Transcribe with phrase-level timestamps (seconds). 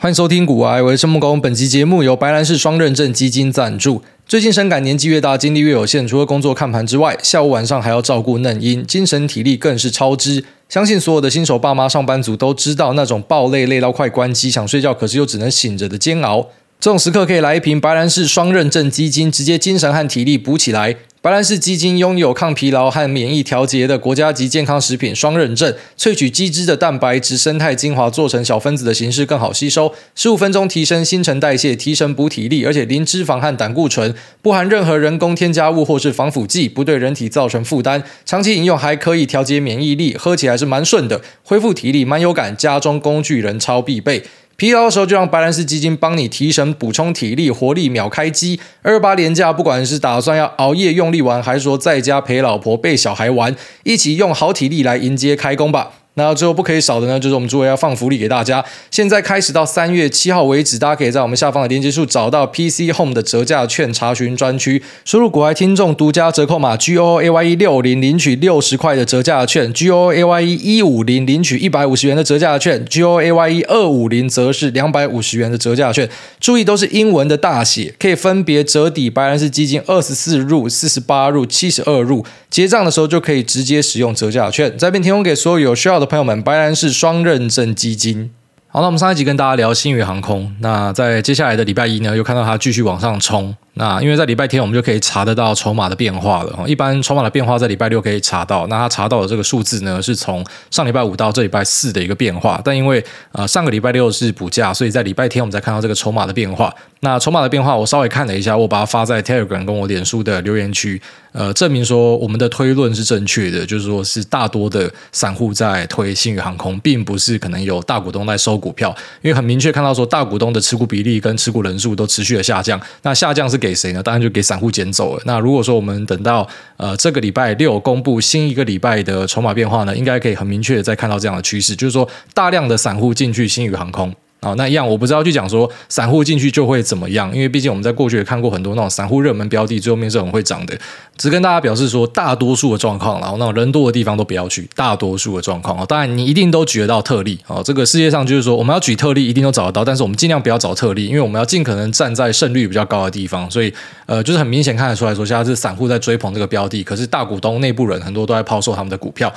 [0.00, 1.40] 欢迎收听股癌，我是木工。
[1.40, 4.00] 本期节目由白兰氏双认证基金赞助。
[4.28, 10.44] 最近深感年纪越大，精力越有限，除了工作看盘之外，下午晚上还要照顾嫩婴，精神体力更是超支。
[10.68, 16.46] 相信所有的新手爸妈、上班族都知道那种爆累、累到快关机、想睡觉可是又只能醒着的煎熬。
[16.78, 20.94] 这种时刻可以来一瓶白兰氏双认证基金，直接精神和体力补起来。
[21.20, 44.22] 白兰氏基金拥有抗疲劳和免疫调节的国家级健康食品双认证，萃取鸡汁的蛋白质生态精华做成小分子的形式更好吸收，十五分钟提升新陈代谢，提神补体力，而且零脂肪和胆固醇，不含任何人工添加物或是防腐剂，不对人体造成负担，长期饮用还可以调节免疫力，喝起来是蛮顺的，恢复体力蛮有感，家中工具人超必备。
[44.60, 48.58] 疲劳的时候，就让白兰氏基金帮你提神、补充体力、活力秒开机。
[48.82, 55.92] 二八连假，不管是打算要熬夜用力玩，还是说在家陪老婆、陪小孩玩，一起用好体力来迎接开工吧。
[56.18, 58.62] 那最后不可以少的呢，就是我们诸位要放福利给大家。
[58.90, 73.20] 现在开始到三月七号为止，大家可以在我们下方的链接处找到 PC Home 的折价券查询专区，输入国外听众独家折扣码 G O A Y E 六零，领取六十块的折价券；G O A Y E 一五零，领取一百五十元的折价券；G O
[73.22, 76.08] A Y E 二五零，则是两百五十元的折价券。
[76.40, 82.26] 注意都是英文的大写，可以分别折抵白兰氏基金二十四入、四十八入、七十二入。
[82.50, 86.42] 结账的时候就可以直接使用折价券，在这边提供给所有有需要的朋友们。
[86.42, 88.30] 白兰氏双认证基金。
[88.66, 93.54] 好，那我们上一集跟大家聊星宇航空，那在接下来的礼拜一呢，又看到它继续往上冲。
[93.78, 96.64] 那因为在礼拜天我们就可以查得到筹码的变化了。
[96.66, 98.66] 一般筹码的变化在礼拜六可以查到。
[98.66, 102.60] 那他查到的这个数字呢，是从上礼拜五到这礼拜四的一个变化。
[102.64, 106.74] 但因为呃上个礼拜六是补假，所以在礼拜天我们才看到这个筹码的变化。
[107.00, 118.92] 那筹码的变化我稍微看了一下，我把它发在 Telegram 跟我脸书的留言区，呃，证明说我们的推论是正确的，就是说是大多的散户在推新宇航空，并不是可能有大股东在收股票。
[119.22, 122.80] 因为很明确看到说大股东的持股比例跟持股人数都持续的下降。
[123.02, 124.02] 那下降是给给谁呢？
[124.02, 125.22] 当然就给散户捡走了。
[125.26, 134.14] 那如果说我们等到呃这个礼拜六公布新一个礼拜的筹码变化呢，应该可以很明确的再看到这样的趋势，就是说大量的散户进去新宇航空。
[134.40, 140.78] 啊，那一样我不知道去讲说散户进去就会怎么样，因为毕竟我们在过去也看过很多那种散户热门标的，最后面是很会涨的。
[141.16, 144.68] 只跟大家表示说，大多数的状况，然后那种人多的地方都不要去。
[144.76, 147.60] 大多数的状况，当然你一定都举得到特例啊。
[147.64, 153.50] 这个世界上就是说，我们要举特例，一定都找得到，但是我们尽量不要找特例，因为我们要尽可能站在胜率比较高的地方。
[153.50, 153.72] 所以，
[154.06, 159.32] 呃，就是很明显看得出来说，现在是散户在追捧这个标的，可是大股东内部人很多都在抛售他们的股票。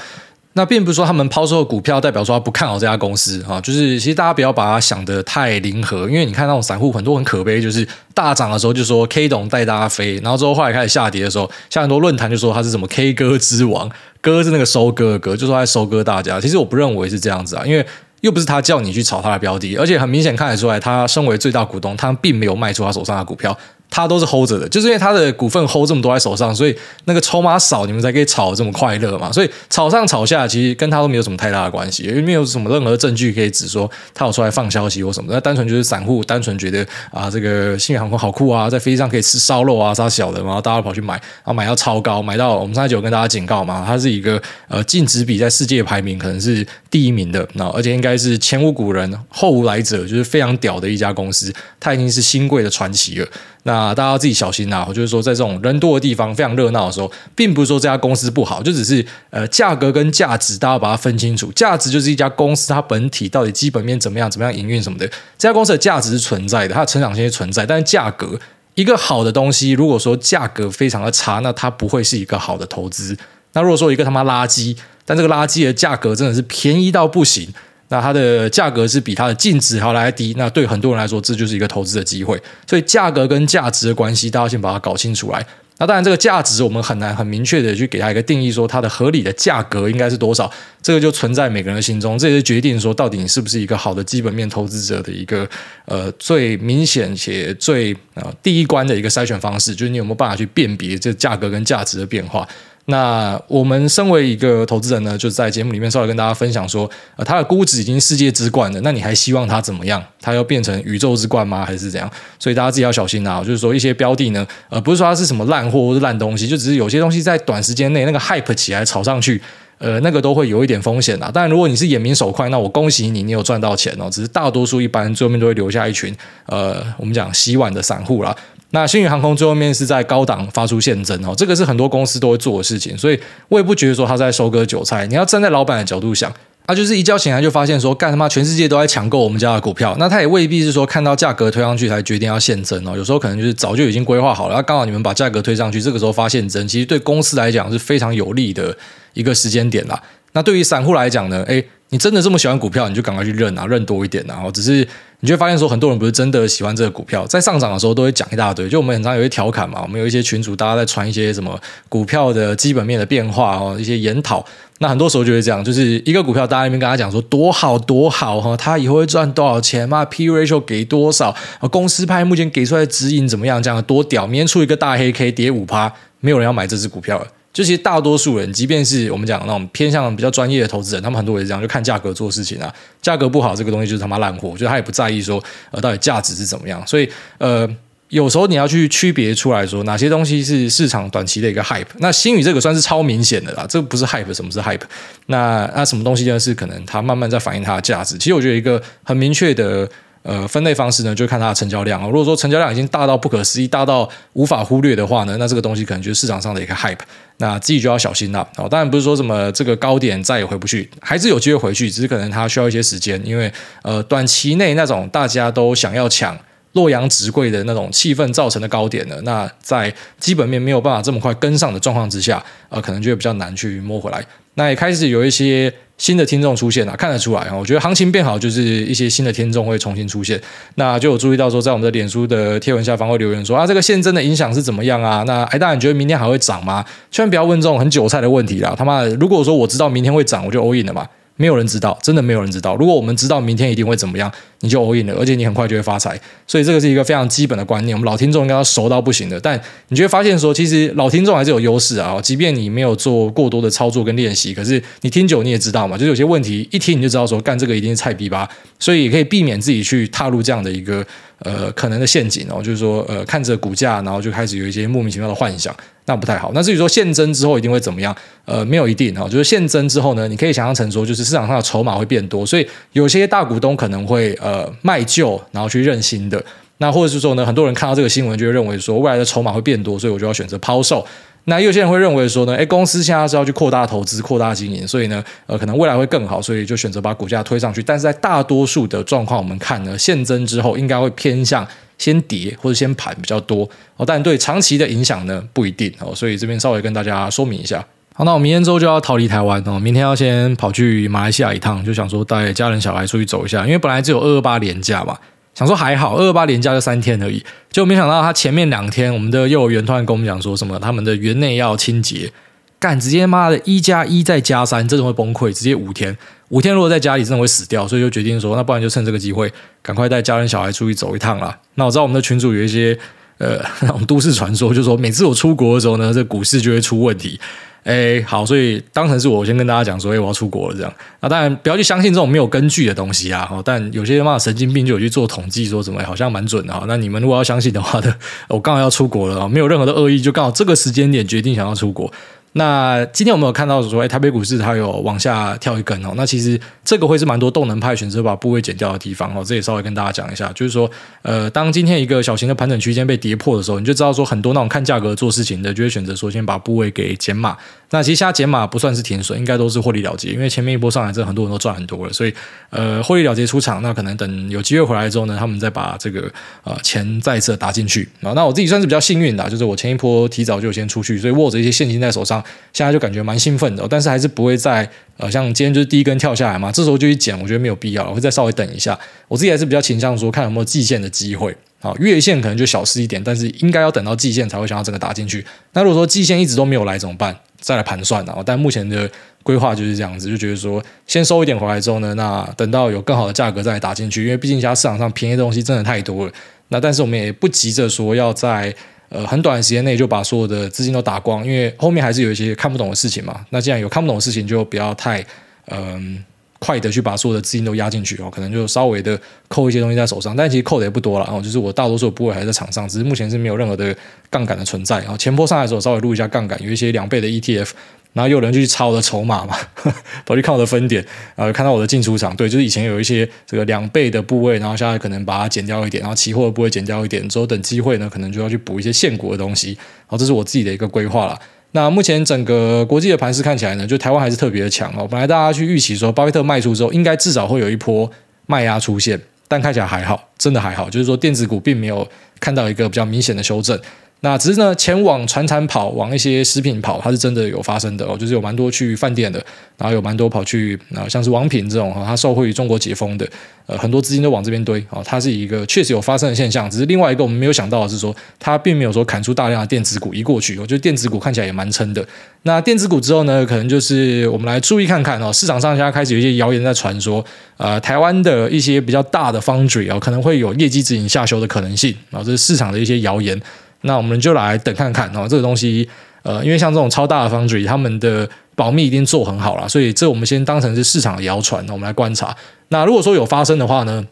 [0.53, 16.41] 那并不是说他们抛售股票代表说他不看好这家公司啊，就是其实大家不要把它想得太零和，因为你看那种散户很多很可悲，就是大涨的时候就说 K 董带大家飞，然后之后后来开始下跌的时候，像很多论坛就说他是什么 K 歌之王，歌是那个收割的歌，就说在收割大家。
[16.41, 17.85] 其实我不认为是这样子啊，因为
[18.19, 23.57] 又不是他叫你去炒他的标的，而且很明显看得出来，他身为最大股东，他并没有卖出他手上的股票。
[23.91, 26.75] 他都是 hold 着的，就是因为他的股份 hold 这么多在手上，所以
[27.05, 29.29] 那个筹码少，你们才可以炒这么快乐嘛。
[29.31, 35.31] 所以炒上炒下，其实跟他都没有什么太大的关系，因为没有什么任何证据可以指说他有出来放消息或什么。
[35.33, 53.27] 那单纯就是散户单纯觉得啊，这个新航空好酷啊，在飞机上可以吃烧肉啊，杀小的，然后大家跑去买，然后买到超高，买到我们上次有跟大家警告嘛，它是一个呃净值比在世界排名可能是第一名的，那而且应该是前无古人后无来者，就是非常屌的一家公司，它已经是新贵的传奇了。
[53.63, 54.83] 那大家自己小心呐！
[54.89, 61.49] 我就是说，在这种人多的地方，非常热闹的时候，并不是说这家公司不好，就只是呃价格跟价值，大家把它分清楚。
[61.53, 65.07] 价值就是一家公司它本体到底基本面怎么样，怎么样营运什么的。
[65.37, 68.37] 这家公司的价值是存在的，它的成长性是存在，但是价格，
[68.75, 73.15] 一个好的东西，如果说价格非常的差，那它不会是一个好的投资。
[73.53, 74.75] 那如果说一个他妈垃圾，
[75.11, 77.45] 但这个垃圾的价格真的是便宜到不行。
[77.89, 82.41] 那它的价格是比它的净值还要来低，那对很多人来说，这就是一个投资的机会。
[82.65, 85.45] 所以价格跟价值的关系，大家先把它搞清楚来。
[85.77, 90.49] 那当然，这个价值我们很难很明确的去给它一个定义，说它的合理的价格应该是多少，
[90.81, 95.45] 这个就存在每个人的心中，这也是决定说到底你是不是一个好的基本面投资者的一个
[95.83, 102.47] 呃最明显且最呃第一关的一个筛选方式，就是你有没有办法去辨别这价格跟价值的变化。
[102.85, 110.03] 那我们身为一个投资人呢，就在节目里面稍微跟大家分享说，呃，它的估值已经世界之冠了，那你还希望它怎么样？
[110.19, 111.63] 它要变成宇宙之冠吗？
[111.65, 112.09] 还是怎样？
[112.39, 113.39] 所以大家自己要小心啊！
[113.43, 119.39] 就是说一些标的呢，呃，不是说它是什么烂货或是烂东西，就只是有些东西在短时间内那个 hype 起来炒上去，
[119.77, 121.29] 呃，那个都会有一点风险啊。
[121.31, 124.09] 但，如果你是眼明手快，那我恭喜你，你有赚到钱哦。
[124.11, 126.15] 只是大多数一般最后面都会留下一群，
[126.47, 128.35] 呃，我们讲洗碗的散户啦。
[128.73, 133.19] 那星宇航空最后面是在高档发出现增哦，这个是很多公司都会做的事情，所以
[133.49, 135.05] 我也不觉得说他在收割韭菜。
[135.07, 136.31] 你要站在老板的角度想，
[136.65, 148.73] 他就是一觉醒来就发现说，干他妈全世界都在抢购我们家的股票，那他也未必是说看到价格推上去才决定要现增哦，有时候可能就是早就已经规划好了，那刚好你们把价格推上去，这个时候发现增，其实对公司来讲是非常有利的
[149.13, 150.01] 一个时间点啦。
[150.31, 154.87] 那对于散户来讲呢，诶，你真的这么喜欢股票，你就赶快去认啊，认多一点啊，然后只是。
[155.21, 158.67] 你就会发现说，很多人不是真的喜欢这个股票，在上涨的时候都会讲一大堆。
[158.67, 164.45] 就我们很常有一些调侃嘛，我们有一些群主，大家在传一些什么股票的基本面的变化哦，一些研讨。
[164.79, 171.35] 那很多时候就会这样，就是一个股票，大家那边跟他讲说多好多好哈，他以后会赚多少钱嘛，P ratio 给多少，
[171.69, 177.27] 公司派目前给出来的指引怎么样，这样多屌，明天出一个大黑 K 跌五趴，没有人要买这只股票了。
[177.53, 182.73] 就其实大多数人，即便是我们讲那种偏向比较专业的投资人，他们很多也是这样，就看价格做事情啊。
[183.01, 186.81] 价格不好，这个东西就是他妈烂货，就他也不在意说呃到底价值是怎么样。
[186.87, 187.09] 所以
[187.39, 187.69] 呃
[188.07, 191.85] 有时候你要去区别出来说哪些东西是市场短期的一个 hype。
[191.97, 194.81] 那星宇这个算是超明显的啦，这个不是 hype，什么是 hype？
[195.25, 196.39] 那那什么东西呢？
[196.39, 198.17] 是可能它慢慢在反映它的价值。
[198.17, 199.89] 其实我觉得一个很明确的。
[200.23, 202.05] 呃，分类方式呢，就看它的成交量哦。
[202.05, 206.99] 如果说成交量已经大到不可思议，大到无法忽略的话呢，那这个东西可能就是市场上的一个 hype，
[207.37, 208.69] 那自己就要小心了哦。
[208.69, 213.51] 当然不是说什么这个高点再也回不去，还是有机会回去，只是可能它需要一些时间，因为
[213.81, 216.37] 呃，短期内那种大家都想要抢
[216.73, 224.23] 洛阳纸贵的那种气氛造成的高点呢，那在基本面没有办法这么快跟上的状况之下，呃，可能就会比较难去摸回来。
[224.53, 225.73] 那也开始有一些。
[226.01, 227.55] 新的听众出现了，看得出来啊！
[227.55, 230.41] 我觉得行情变好，就是一些新的听众会重新出现。
[230.73, 235.23] 那就有注意到说，在我们的脸书的贴文下方会留言说啊，这个现真的影响是怎么样啊？
[235.27, 236.83] 那哎，大家你觉得明天还会涨吗？
[237.11, 238.73] 千万不要问这种很韭菜的问题啦！
[238.75, 241.07] 他妈的，如果说我知道明天会涨，我就 all in 了嘛。
[241.37, 242.75] 没有人知道，真的没有人知道。
[242.75, 246.19] 如果我们知道明天一定会怎么样，你就 all in 了，而且你很快就会发财。
[246.47, 249.39] 所以这个是一个非常基本的观念，我们老听众应该熟到不行的。
[249.39, 249.59] 但
[249.89, 252.19] 你就会发现说，其实老听众还是有优势啊。
[252.21, 258.49] 即便你没有做过多的操作跟练习，可是你听久你也知道嘛，就是有些问题一听你就知道说，干这个一定是菜逼吧。
[258.79, 261.05] 所以也可以避免自己去踏入这样的一个
[261.39, 265.75] 呃可能的陷阱哦，就是说呃看着股价，然后就开始有一些莫名其妙的幻想。
[266.05, 266.51] 那不太好。
[266.55, 268.13] 那至于说现增之后一定会怎么样？
[268.45, 269.29] 呃，没有一定哈。
[269.29, 276.43] 就是现增之后呢，你可以想象成说，就是市场上的筹码会变多，所以有些大股东可能会呃呃卖旧，然后去认新的。
[276.79, 281.05] 那或者是说呢，很多人看到这个新闻就会认为说，未来的筹码会变多，所以我就要选择抛售。
[281.45, 287.81] 那有些人会认为说呢，诶，公司现在是要去扩大投资、扩大经营，所以呢，呃，可能未来会更好，所以就选择把股价推上去。
[287.81, 291.67] 但是在大多数的状况，我们看呢，现增之后应该会偏向。
[291.97, 293.61] 先跌或者先盘比较多
[293.95, 297.85] 哦，但对长期的影响呢，不一定哦，所以这边稍微跟大家说明一下。
[298.25, 305.17] 那我明天之后就要逃离台湾哦，明天要先跑去马来西亚一趟，就想说带家人小孩出去走一下，因为本来只有二二八连假嘛，
[305.55, 307.39] 想说还好，二二八连假就三天而已，
[307.71, 312.31] 结果没想到他前面两天，我们的幼儿园突然跟我们讲说什么，他们的园内要清洁。
[312.79, 315.53] 干，直接妈的一加一再加三，真的会崩溃。
[315.53, 316.17] 直接五天，
[316.49, 319.53] 五天如果在家里真的会死掉，所以就决定说，那不然就趁这个机会，
[319.83, 321.55] 赶快带家人小孩出去走一趟啦。
[321.75, 322.97] 那我知道我们的群主有一些
[323.37, 323.59] 呃
[324.07, 327.39] 都市传说，就是说每次我出国的时候呢，这股市就会出问题。
[327.83, 330.93] 哎，好，所以当成是我先跟大家讲说，哎，我要出国了这样。
[331.19, 333.49] 那当然不要去相信这种没有根据的东西啊。
[333.65, 336.83] 但有些嘛神经病就有去做统计，说什么好像蛮准的。
[336.87, 338.15] 那你们如果要相信的话的，
[338.49, 342.11] 我刚好要出国了，没有任何的恶意，就刚好这个时间点决定想要出国。
[342.53, 346.11] 那今天我们有看到说，哎，台北股市它有往下跳一根哦。
[346.17, 349.41] 那其实这个会是蛮多动能派选择把部位减掉的地方哦。
[349.41, 350.89] 这也稍微跟大家讲一下，就是说，
[351.21, 357.55] 呃，当今天一个小型的盘整区间被跌破的时候，你就知道说，很多那种看价格做事情的，就会选择说先把部位给减码。
[357.93, 362.33] 那其实现在减码不算是停损，应该都是获利了结，因为前面一波上来，这很多人都赚很多了，所以
[362.69, 363.81] 呃，获利了结出场。
[363.81, 366.29] 那可能等有机会回来之后呢，他们再把这个
[366.63, 368.31] 呃钱再次打进去啊。
[368.33, 372.40] 那我自己算是比较幸运的，就是我前一波提早就先出去，所以握着一些现金在手上，
[372.73, 373.87] 现在就感觉蛮兴奋的。
[373.89, 378.97] 但是还是不会在呃像今天就是第一根跳下来嘛，这时候就去减，我觉得没有必要了，我会再稍微等一下。
[379.27, 381.55] 我自己还是比较倾向说，看有没有季线的机会。
[381.79, 385.43] 好，月线可能就小事一点，但是应该要等到季线才会想要整个打进去。
[385.73, 387.35] 那如果说季线一直都没有来怎么办？
[387.59, 389.09] 再来盘算，但目前的
[389.43, 396.33] 规划就是这样子，就觉得说先收一点回来之后呢，那等到有更好的价格再来打进去，因为毕竟现在市场上便宜的东西真的太多了。
[396.69, 398.73] 那但是我们也不急着说要在
[399.11, 403.45] 呃很短的时间内就把所有的资金都打光，因为后面还是有一些看不懂的事情嘛。
[403.51, 405.23] 那既然有看不懂的事情，就不要太
[405.67, 406.25] 嗯。
[406.63, 411.41] 快的去把所有的资金都压进去哦，可能就稍微的扣一些东西在手上，但其实扣的也不多了哦。
[411.41, 413.95] 就是我大多数的部位还在场上，只是目前是没有任何的
[414.29, 414.99] 杠杆的存在。
[414.99, 417.71] 然后前波上来的时候稍微录一下杠杆，有一些两倍的 ETF，
[418.13, 419.57] 然后又有人就去抄我的筹码嘛，
[420.23, 421.03] 跑去看我的分点，
[421.35, 429.75] 然后看到我的进出场，对，就是以前有一些这个两倍的部位，然后现在可能把它减掉一点，然后期货的部位减掉一点，之后等机会呢，可能就要去补一些现股的东西。
[430.05, 431.39] 好，这是我自己的一个规划了。
[431.73, 435.07] 那目前整个国际的盘势看起来呢，就台湾还是特别的强哦。
[435.09, 438.09] 本来大家去预期说，巴菲特卖出之后，应该至少会有一波
[438.45, 442.07] 卖压出现，但看起来还好，真的还好，就是说电子股并没有
[442.39, 443.79] 看到一个比较明显的修正。
[444.23, 449.43] 那只是呢，前往船产跑，往一些食品跑，它是真的有发生的哦，就是有蛮多去饭店的，
[449.79, 453.27] 然后有蛮多跑去啊，像是王品这种哈，它受惠于中国解封的，
[453.65, 456.69] 呃，很多资金都往这边堆啊，它是一个确实有发生的现象。
[456.69, 462.05] 只是另外一个我们没有想到的是说，它并没有说砍出大量的电子股移过去，我觉得电子股看起来也蛮撑的。
[462.43, 467.25] 那电子股之后呢，可能就是我们来注意看看哦，市场上现在开始有一些谣言在传说，
[467.57, 473.41] 呃，台湾的一些比较大的 foundry 啊，可能会有业绩指引下修的可能性啊，这是市场的一些谣言。
[473.81, 475.87] 那我们就来等看看哦，这个东西，
[476.23, 482.35] 呃，因为像这种超大的 foundry，他们的保密一定做很好了，所以这我们先当成是市场的谣传，我们来观察。
[482.69, 484.05] 那如果说有发生的话呢，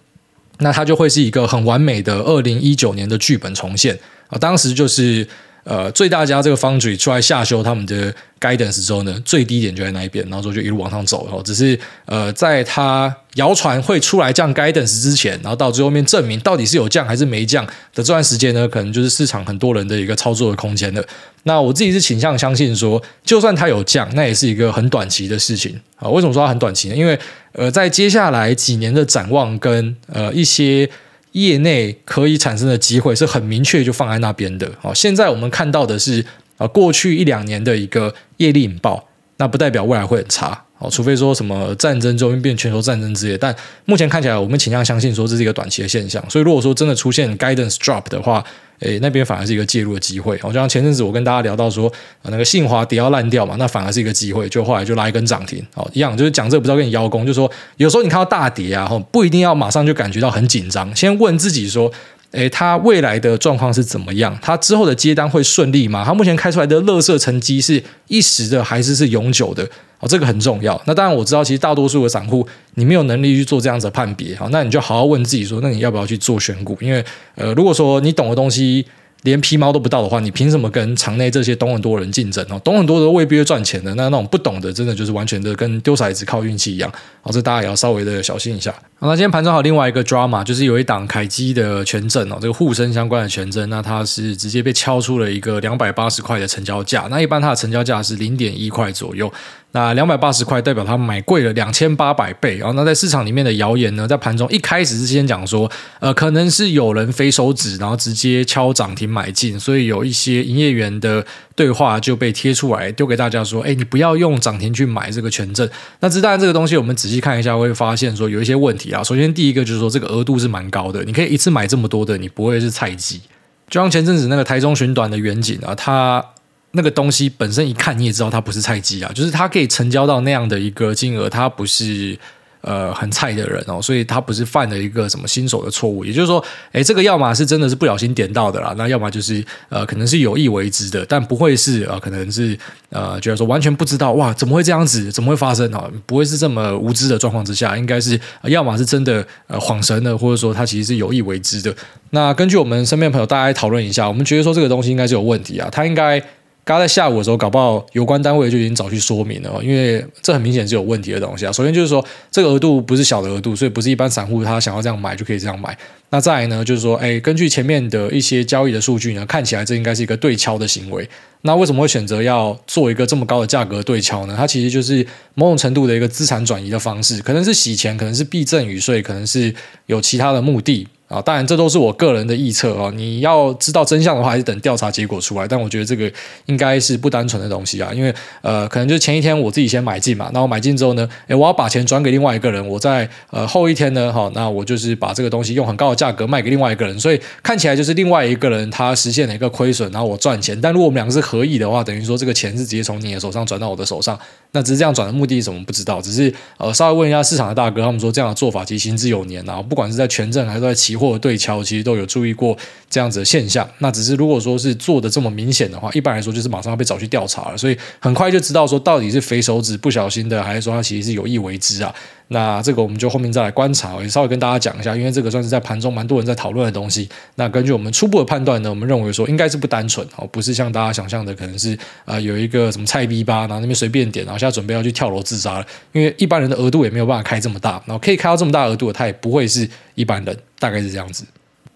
[0.60, 3.98] 那它就会是一个很完美的二零一九年的剧本重现
[4.28, 5.28] 啊，当时就是。
[5.64, 11.26] 呃，最大家这个 foundry 出来下修他们的 guidance 之后呢，最低点就在那一边，然后说就一路往上走。
[11.26, 21.04] 然后只是呃，在他谣传会出来降 guidance 之前，然后到最后面证明到底是有降还是没降的这段时间呢，可能就是市场很多人的一个操作的空间了。
[21.44, 26.10] 那我自己是倾向相信说，就算它有降，那也是一个很短期的事情啊。
[26.10, 26.96] 为什么说它很短期呢？
[26.96, 27.20] 因为
[27.52, 30.90] 呃，在接下来几年的展望跟呃一些。
[31.34, 34.72] 业内可以产生的机会是很明确，就放在那边的。
[34.82, 36.26] 哦，现在我们看到的是
[36.58, 39.08] 啊，过去一两年的一个业力引爆，
[39.38, 40.66] 那不代表未来会很差。
[40.80, 43.54] 哦，除非说什么战争终于变全球战争之类，但
[43.86, 46.24] 目前看起来，我们倾向相信说这是一个短期的现象。
[46.30, 48.44] 所以，如果说真的出现 guidance drop 的话，
[48.80, 50.38] 诶，那边反而是一个介入的机会。
[50.40, 51.92] 好像前阵子我跟大家聊到说，
[52.24, 55.62] 那个信华跌要烂掉嘛，那反而是一个机会，就后来就拉一根涨停。
[55.76, 61.92] 好，一样就是讲这个不知道跟你邀功，就是说有时候你看到大跌啊，不一定要马上就感觉到很紧张，先问自己说。
[62.32, 64.38] 诶，他未来的状况是怎么样？
[64.42, 66.04] 他之后的接单会顺利吗？
[66.06, 69.68] 他目前开出来的乐色成绩是一时的还是是永久的？
[70.00, 70.80] 哦，这个很重要。
[70.86, 74.36] 那当然我知道，其实大多数的散户你没有能力去做这样子判别。
[74.36, 76.78] 好，那你就好好问自己说，那你要不要去做选股？
[76.80, 77.04] 因为
[77.36, 78.86] 呃，如果说你懂的东西。
[79.24, 82.60] 连皮毛都不到的话，你凭什么跟场内这些懂很多人竞争哦？
[82.64, 86.90] 懂很多的未必会赚钱的，那那种不懂的，真的就是完全的跟丢骰子靠运气一样。
[87.22, 88.72] 好，这大家也要稍微的小心一下。
[88.98, 97.08] 好，那今天盘中好另外一个 drama，就是有一档凯基的权证哦，这个沪深相关的权证，那它是直接被敲出了一个两百八十块的成交价。
[97.10, 99.32] 那一般它的成交价是零点一块左右。
[99.72, 111.24] 那两百八十块代表他买贵了两千八百倍，然后那在市场里面的谣言呢，在盘中一开始是先讲说，呃，可能是有人飞手指，然后直接敲涨停买进，所以有一些营业员的
[111.56, 115.70] 对话就被贴出来丢给大家说，哎，你不要用涨停去买这个权证。
[116.00, 119.04] 那当然这个东西我们仔细看一下会发现说有一些问题啊。
[119.04, 123.22] 首先第一个就是说这个额度是蛮高的，你可以一次买这么多的，你不会是菜鸡。
[123.70, 126.26] 就像前阵子那个台中寻短的远景啊，它。
[126.72, 132.18] 那个东西本身一看你也知道它不是菜鸡啊，就是它可以成交到那样的一个金额，它不是
[132.62, 136.04] 呃很菜的人哦，所以他不是犯了一个什么新手的错误。
[136.04, 142.58] 也就是说，诶，这个要么是真的是不小心点到的啦，那要么就是呃可能是有意为之的，但不会是呃可能是
[142.90, 145.90] 呃觉得说完全不知道哇怎么会这样子，怎么会发生啊？
[146.06, 151.74] 不会是这么无知的状况之下，应该是要么是真的呃恍神的，或者说他其实是有意为之的。
[152.10, 156.22] 那根据我们身边朋友大家讨论一下，我们觉得说这个东西应该是有问题啊，他应该。
[156.70, 161.52] 刚在下午的时候，搞不好有关单位就已经早去说明了，因为这很明显是有问题的东西啊。
[161.52, 165.76] 首先就是说，这个额度不是小的额度，所以不是一般散户他想要这样买就可以这样买。
[166.12, 171.10] 那再来呢，就是说，哎，根据前面的一些交易的数据呢，看起来这应该是一个对敲的行为。
[171.42, 174.36] 那为什么会选择要做一个这么高的价格对敲呢？
[174.38, 179.52] 它其实就是某种程度的一个资产转移的方式，可能是洗钱，可能是避赠与税，可能是
[179.88, 180.88] 有其他的目的。
[181.10, 182.90] 啊，当然这都是我个人的臆测啊。
[182.96, 185.48] 你要知道真相的话，还是等调查结果出来。
[185.48, 186.10] 但我觉得这个
[186.46, 200.60] 应该是不单纯的东西啊，因为呃，可能就前一天我自己先买进嘛，那我买进之后呢，诶，我要把钱转给另外一个人，我在呃后一天呢，哈，那我就是把这个东西用很高的价格卖给另外一个人，所以看起来就是另外一个人他实现了一个亏损，然后我赚钱。
[200.62, 204.18] 但如果我们两个是合意的话，等于说这个钱是直接从你的手上转到我的手上，
[204.52, 211.80] 那只是这样转的目的是什么不知道，只是呃稍微问一下市场的大哥，他们说这样的做法其实行之有年啊，不管是在权证还是在期或者对敲，其实。
[211.90, 212.56] 都有注意过
[212.90, 221.96] 这样子的现象，那只是如果说是做的这么明显的话，一般来说就是马上要被找去调查了，所以很快就知道说到底是肥手指不小心的，还是说他其实是有意为之啊？
[222.30, 227.10] 那这个我们就后面再来观察，也稍微跟大家讲一下，因为这个算是在盘中蛮多人在讨论的东西。
[227.36, 235.66] 那根据我们初步的判断呢，我们认为说应该是不单纯哦，不是像大家想象的可能是、呃、有一个什么菜逼吧，然后那边随便点，然后现在准备要去跳楼自杀了。
[235.92, 241.26] 因为一般人的额度也没有办法开这么大，然后可以开到这么大额度的，他也不会是一般人，大概是这样子。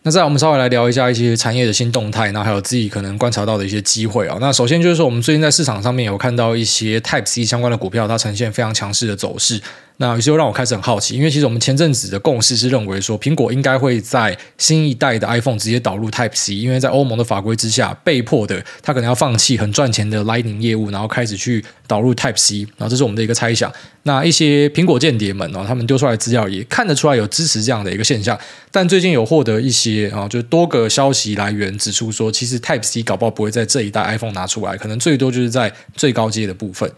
[0.06, 4.38] 那再来我们稍微来聊一下一些产业的新动态，那还有自己可能观察到的一些机会啊。
[4.42, 9.62] 那首先就是说，我们最近在市场上面有看到一些 Type C 相关的股票，它呈现非常强势的走势。
[9.98, 22.68] 那于是又让我开始很好奇，因为其实我们前阵子的共识是认为说，苹果应该会在新一代的 iPhone 直接导入 Type C，因为在欧盟的法规之下，被迫的它可能要放弃很赚钱的 Lightning 业务，然后开始去导入 Type C。
[22.76, 23.72] 然后这是我们的一个猜想。
[24.06, 28.38] 那一些苹果间谍们哦，他们丢出来的资料也看得出来有支持这样的一个现象。
[28.70, 36.92] 但最近有获得一些啊，就多个消息来源指出说，其实 Type C 搞不好不会在这一代 iPhone 拿出来，可能最多就是在最高阶的部分。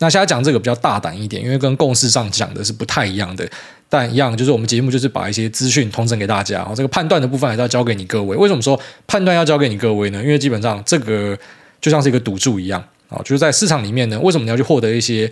[0.00, 3.46] 那现在讲这个比较大胆一点，因为跟共识上讲的是不太一样的，
[3.88, 8.36] 但一样就是我们节目就是把一些资讯通整给大家，这个判断的部分还是要交给你各位。
[8.36, 10.22] 为什么说判断要交给你各位呢？
[10.22, 11.38] 因为基本上这个
[11.80, 15.30] 就像是一个赌注一样啊，就是在市场里面呢，为什么你要去获得一些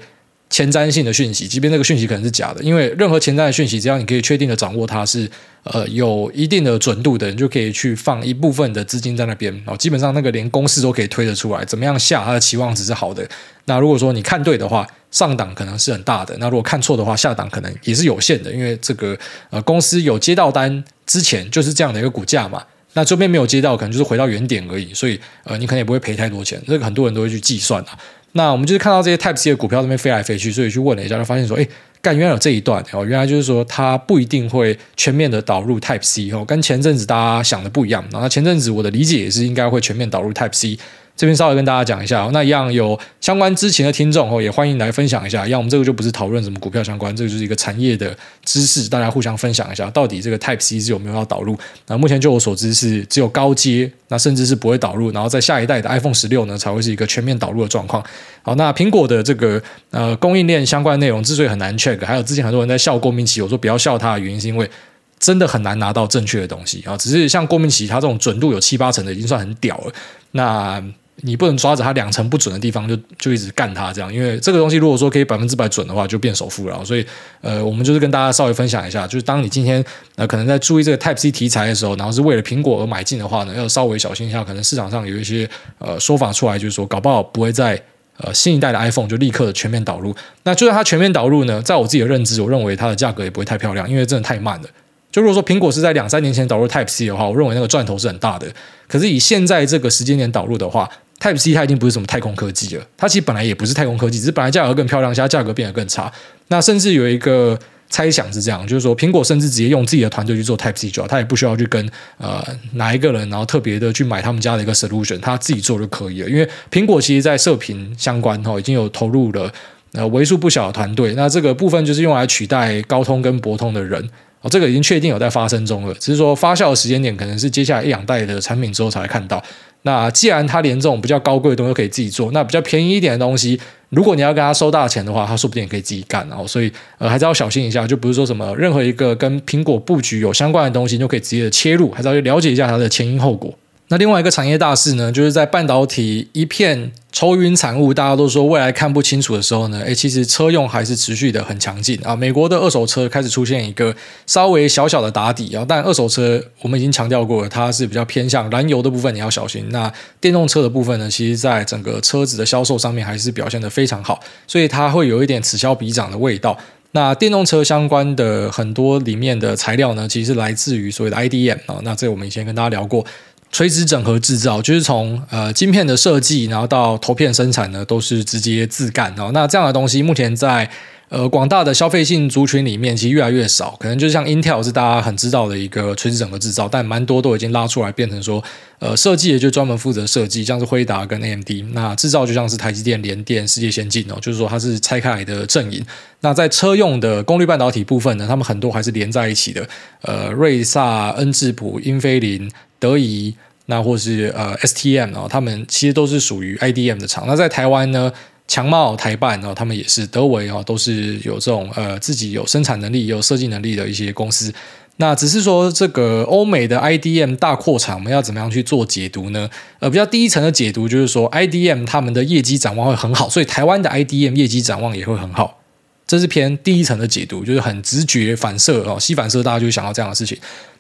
[0.51, 5.31] 前瞻性的讯息，即便这个讯息可能是假的，因为任何前瞻的讯息，只要你可以确定的掌握它是。
[5.65, 9.77] 呃，有一定的准度的，你就可以去放一部分的资金在那边哦。
[9.77, 13.29] 基本上那个连公式都可以推得出来，怎么样下它的期望值是好的。
[13.67, 18.51] 那如果说你看对的话，上档可能是很大的；那如果看错的话，下档可能也是有限的。
[18.51, 19.19] 因为这个
[19.51, 22.65] 呃，公司有接到单之前就是这样的一个股价嘛。
[22.95, 24.95] 那周边没有接到，可能就是回到原点而已。
[24.95, 26.59] 所以呃，你可能也不会赔太多钱。
[26.67, 27.99] 这个很多人都会去计算啊。
[28.33, 31.67] 那我们就是看到这些 Type C 的股票这边飞来飞去，所以去问了一下，就发现说，哎。
[32.01, 38.07] 干，原来有这一段哦，原来就是说它不一定会全面的导入 Type C 哦，跟前阵子大家想的不一样。
[38.13, 40.79] 然后前阵子我的理解也是应该会全面导入 Type C。
[41.19, 45.45] 这边稍微跟大家讲一下，那一样有相关知情的听众哦，也欢迎来分享一下。
[45.45, 51.59] 一样我们这个就不是讨论什么股票相关，这个就是一个产业的知识，大家互相分享一下，到底这个 Type C 是有没有要导入？
[51.89, 58.01] 那目前就我所知是只有高阶，那甚至是不会导入，然后在下一代的 iPhone 十六呢才会是一个全面导入的状况。
[58.43, 59.61] 好，那苹果的这个
[59.91, 64.71] 呃供应链相关内容之所以很难 check，还有之前很多人在笑郭明奇，我说不要笑他的原因是因为
[65.19, 69.93] 真的很难拿到正确的东西啊，只是像郭明奇他这种准度有七八成的已经算很屌了，
[70.31, 70.81] 那。
[71.23, 76.85] 你不能抓着它两成不准的地方就就一直干它这样，因为这个东西如果说可以百分之百准的话，就变首富了。
[76.85, 77.05] 所以，
[77.41, 79.85] 呃，我们就是跟大家稍微分享一下，就是当你今天
[80.15, 85.49] 呃可能在注意这个 Type C 题材的时候，然后是为了苹果而买进的话呢，要稍微小心一下，可能市场上有一些
[85.79, 87.81] 呃说法出来，就是说搞不好不会在
[88.19, 90.15] 呃新一代的 iPhone 就立刻的全面导入。
[90.45, 94.69] 那就算它全面导入呢，在我自己的认知，我认为它的价格也不会太漂亮，因为真的太慢了。
[95.11, 98.47] 就如果说苹果是在两三年前导入 Type C 的话，我认为那个赚头是很大的。
[98.87, 100.89] 可是以现在这个时间点导入的话
[101.21, 106.13] ，Type C 它已经不是什么太空科技了，它其实本来也不是太空科技，只是本来价格更漂亮，现在价格变得更差。
[106.49, 107.59] 那甚至有一个
[107.91, 116.29] 猜想是这样，就是说苹果甚至直接用自己的团队去做 Type C 就好，它也不需要去跟呃哪一个人，然后特别的去买他们家的一个 solution，它自己做就可以了。
[116.29, 119.53] 因为苹果其实在射频相关哈已经有投入了
[119.93, 124.09] 呃为数不小的团队，那这个部分就是用来取代高通跟博通的人。
[124.41, 129.43] 哦，这个已经确定有在发生中了，只是说发酵的时间点可能是接下来一两代的产品之后才会看到。
[129.83, 133.59] 那既然他连这种比较高贵的东西都可以自己做，那比较便宜一点的东西，
[133.91, 136.29] 如果你要跟他收大钱的话，他说不定也可以自己干。
[136.29, 143.53] 然后，所以呃，还是要小心一下，就不是说什么任何一个跟苹果布局有相关的东西就可以直接的切入，还是要去了解一下它的前因后果。
[143.91, 152.15] 那另外一个产业大势呢，就是在半导体一片愁云惨雾，大家都说未来看不清楚的时候呢，诶，其实车用还是持续的很强劲啊。
[152.15, 153.93] 美国的二手车开始出现一个
[154.25, 159.69] 稍微小小的打底啊，但二手车我们已经强调过了，它是比较偏向燃油的部分，你要小心。
[159.71, 166.57] 那电动车的部分呢，其实在整个车子的销售上面还是表现得非常好，所以它会有一点此消彼长的味道。
[166.93, 173.05] 那电动车相关的很多里面的材料呢，其实是来自于所谓的 IDM 啊，那这我们以前跟大家聊过。
[173.51, 179.31] 垂直整合制造就是从呃晶片的设计，然后到投片生产呢，都是直接自干哦。
[179.33, 180.69] 那这样的东西目前在
[181.09, 183.75] 呃广大的消费性族群里面，其实越来越少。
[183.81, 188.45] 可能就像 Intel 是大家很知道的一个垂直整合制造，但蛮多都已经拉出来变成说，
[188.81, 191.51] 呃设计也就专门负责设计，像是辉达跟 AMD。
[191.73, 195.83] 那制造就像是台积电、联电、世界先进哦，就是说它是拆开来的阵营。
[196.21, 199.67] 那在车用的功率半导体部分呢，他们很多还是连在一起的。
[200.03, 202.51] 呃，瑞萨、恩智浦、英飞凌。
[202.79, 203.35] 德仪，
[203.67, 207.25] 那或是呃 STM 哦，他们其实都是属于 IDM 的厂。
[207.27, 208.13] 那在台湾呢，
[208.47, 214.53] 强茂、台办哦，他们也是德微哦，都是有这种呃自己有生产能力、有设计能力的一些公司。
[215.01, 219.49] 那只是说这个欧美的 IDM 大扩厂，我们要怎么样去做解读呢？
[219.79, 225.63] 呃，比较第一层的解读就是说，IDM 他们的业绩展望会很好，所以台湾的 IDM 业绩展望也会很好。
[226.05, 230.37] 这是偏第一层的解读，就是很直觉反射哦，吸反射，大家就想到这样的事情。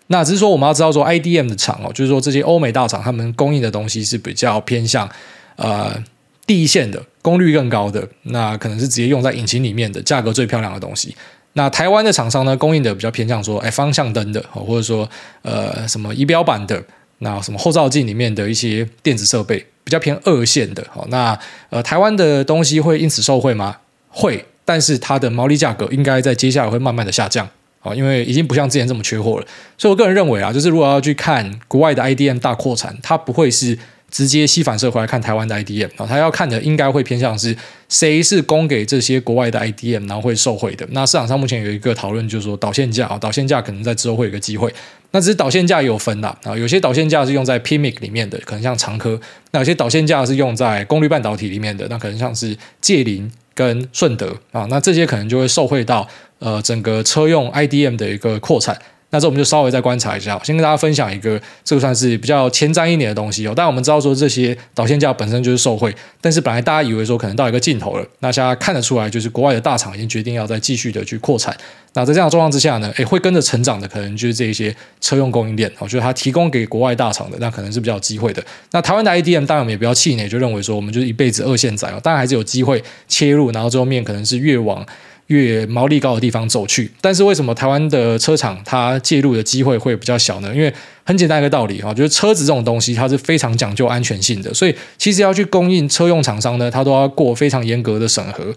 [0.09, 5.09] 那只是说，我们要知道说，IDM 的厂哦，就是说这些欧美大厂，他们供应的东西是比较偏向
[5.57, 5.95] 呃
[6.47, 11.15] 第一线的，功率更高的，那可能是直接用在引擎里面的，价格最漂亮的东西。
[11.53, 15.09] 那台湾的厂商呢，供应的比较偏向说，哎，方向灯的，或者说
[15.43, 16.83] 呃什么仪表板的，
[17.19, 20.87] 那什么后照镜里面的一些电子设备，比较偏二线的。
[20.91, 23.77] 好，那呃台湾的东西会因此受惠吗？
[24.09, 27.47] 会，但是它的毛利价格应该在接下来会慢慢的下降。
[27.81, 29.47] 好，因为已经不像之前这么缺货了。
[29.77, 33.79] 所以我个人认为啊，就是如果要去看国外的 IDM 大扩产，它不会是。
[34.11, 37.55] 直接吸反射回来看台湾的 IDM 啊，它要看的应该会偏向是
[37.91, 40.89] 谁是供给这些国外的 IDM，然后会受惠的。
[40.93, 44.73] 那市场上目前有一个讨论，就是说导线架啊，导线架可能在之后会有一个机会。
[45.11, 49.15] 那只是导线架有分啦啊，有些导线架是用在 PMIC 里面的，可能像长科；
[49.51, 54.65] 那有些导线架是用在功率半导体里面的，那可能像是界霖跟顺德啊。
[54.71, 56.07] 那这些可能就会受惠到
[56.39, 58.81] 呃整个车用 IDM 的一个扩产。
[59.11, 63.55] 那这我们就稍微再观察一下，先跟大家分享一个，这个算是比较前瞻一点的东西哦。
[63.57, 71.57] 但我们知道说这些导线架本身就是受惠，但是本来大家以为说可能到一个尽头了，那现在看得出来，就是国外的大厂已经决定要再继续的去扩产。
[71.95, 78.45] 那在这样的状况之下呢，诶，会跟着成长的可能就是这一些车用供应链，我觉得它提供给国外大厂的，那可能是比较有机会的。
[78.73, 84.85] 那台湾的 IDM 当然我们也不要气馁，就认为说我们就是一辈子二线仔哦，当然还是有机会切入，然后最后面可能是越往。
[85.29, 90.55] 越毛利高的地方走去，但是为什么台湾的车厂它介入的机会会比较小呢？
[90.55, 90.73] 因为
[91.05, 98.55] 很简单一个道理啊，就是车子这种东西它是非常讲究安全性的，所以其实要去供应车用厂商呢，它都要过非常严格的审核。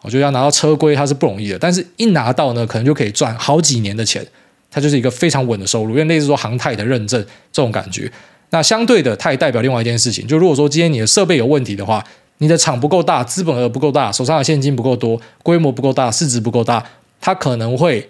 [0.00, 4.26] 我觉得要拿到车规它是不容易的，但是一拿到呢，可能就可以赚好几年的钱，
[4.70, 8.10] 它就是一个非常稳的收入，因为类似说航太的认证这种感觉。
[8.48, 12.02] 那相对的，它也代表另外一件事情，就如果说今天你的设备有问题的话。
[12.44, 16.84] 你的厂不够大，资本额不够大，手上的现金不够多，规模不够大，市值不够大，
[17.18, 18.06] 他可能会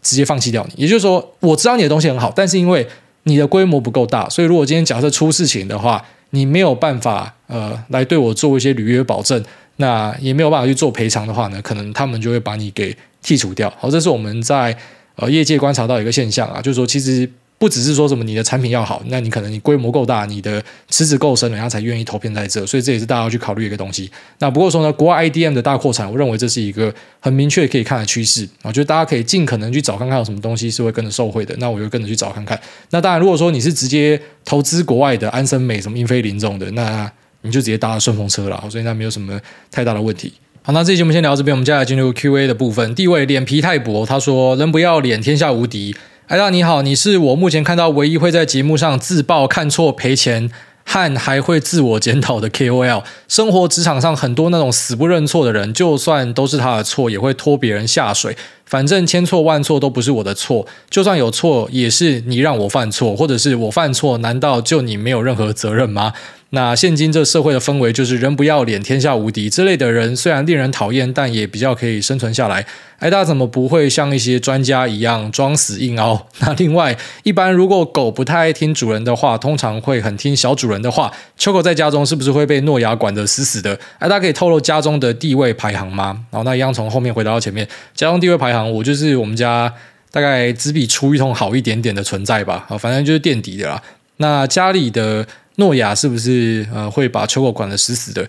[0.00, 0.84] 直接放弃掉你。
[0.84, 2.88] 也就是说，我知道你的东西很好，但是因为
[3.24, 9.44] 你的规模不够大，所以如果今天假设出事情的话，你没有办法呃来对我做一些履约保证，
[9.76, 13.70] 那也没有办法去做赔偿的话呢，可能他们就会把你给剔除掉。
[13.78, 14.74] 好，这是我们在
[15.16, 17.30] 呃业界观察到一个现象啊，就是说其实。
[17.58, 24.08] 不只是说什么你的产品要好，那你可能你规模够大，你的池子够深，人家才愿意投片在这，所以这也是大家要去考虑一个东西。
[24.38, 28.48] 那不过说呢，国外 IDM 的大扩产，我认为这是一个很明确可以看的趋势。
[28.62, 32.58] 我觉得大家可以尽可能去找看看有什么东西是会跟着受惠的，那我就跟着去找看看。
[32.90, 37.10] 那当然，如果说你是直接投资国外的安森美、什么英飞凌这种的，那
[37.42, 39.40] 你就直接搭了顺风车了，所以那没有什么
[39.70, 40.32] 太大的问题。
[40.62, 42.94] 好，那这期节目先聊到这边，我们接下来进入 Q&A 的部分。
[42.94, 45.96] 第一位脸皮太薄，他说：“人不要脸，天下无敌。”
[46.28, 50.50] 艾大你好，你是我目前看到唯一会在节目上自曝看错赔钱
[50.84, 53.02] 和还会自我检讨的 KOL。
[53.26, 58.36] 生活职场上很多那种死不认错的人，就算都是他的错，也会拖别人下水。
[58.68, 66.12] 反正千错万错都不是我的错，就算有错，也是你让我犯错，或者是我犯错，难道就你没有任何责任吗？
[66.50, 69.50] 那现今这社会的氛围就是人不要脸，天下无敌。
[69.50, 72.64] 之类的人虽然令人讨厌，但也比较可以生存下来。
[73.00, 76.26] 哎，大家怎么不会像一些专家一样装死硬凹？
[76.40, 81.12] 那另外，一般如果狗不太爱听主人的话，通常会很听小主人的话。
[81.36, 83.78] 秋狗在家中是不是会被诺亚管得死死的？
[83.98, 86.18] 哎，大家可以透露家中的地位排行吗？
[86.30, 89.70] 然后那一样从后面回答到前面，家中地位排行，我就是我们家
[90.10, 92.64] 大概只比厨余桶好一点点的存在吧。
[92.68, 93.82] 啊，反正就是垫底的啦。
[94.16, 95.26] 那家里的。
[95.60, 98.24] 诺亚是不是呃会把秋狗管得死死的？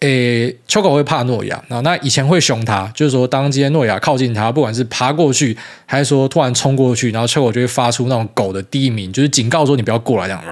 [0.00, 5.54] 诶，秋狗会怕诺亚，那那以前会凶它，就是说当今天诺亚靠近它，不管是爬过去，
[5.84, 10.42] 还是说突然冲过去，然后秋狗就会发出那种狗的低鸣，就是警告说你不要过来这样，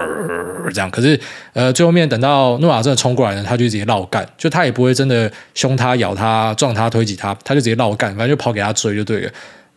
[0.72, 0.90] 这样。
[0.90, 1.18] 可是
[1.52, 9.30] 呃最后面等到诺亚真的冲过来呢，他就直接绕干，就他也不会真的凶他、咬他、撞他、推挤他，他就直接绕干，反正就跑给他追就对了。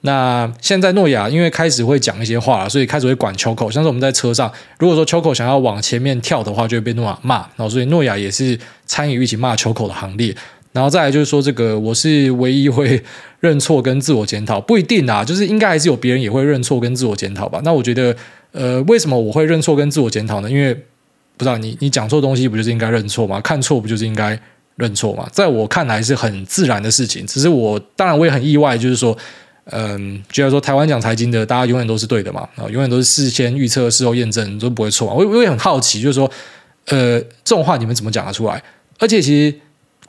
[0.05, 3.71] 那现在诺亚因为开始会讲一些话了，所以开始会管秋口。
[3.71, 7.37] 像是我们在车上，如果说秋口想要往前面跳的话，就会被诺亚骂。
[7.55, 10.35] 然后所以诺亚也是参与一起骂秋口的行列。
[10.73, 13.01] 然后再来就是说，这个我是唯一会
[13.39, 17.61] 认错跟自我检讨，不一定啊，就是应该还是有别人也会认错跟自我检讨吧。
[17.63, 18.13] 那我觉得，
[18.53, 20.49] 呃，为什么我会认错跟自我检讨呢？
[20.49, 20.73] 因为
[21.35, 23.41] 不知道你你讲错东西不就是应该认错吗？
[23.41, 24.39] 看错不就是应该
[24.77, 25.27] 认错吗？
[25.31, 27.27] 在我看来是很自然的事情。
[27.27, 29.17] 只是我当然我也很意外，就是说。
[29.67, 35.07] 嗯，觉得说台湾讲财经的，大家永远都是对的嘛，啊，永远都是事先预测、事后验证都不会错。
[35.15, 36.29] 我我也很好奇，就是说，
[36.87, 38.61] 呃，这种话你们怎么讲得出来？
[38.99, 39.57] 而且其实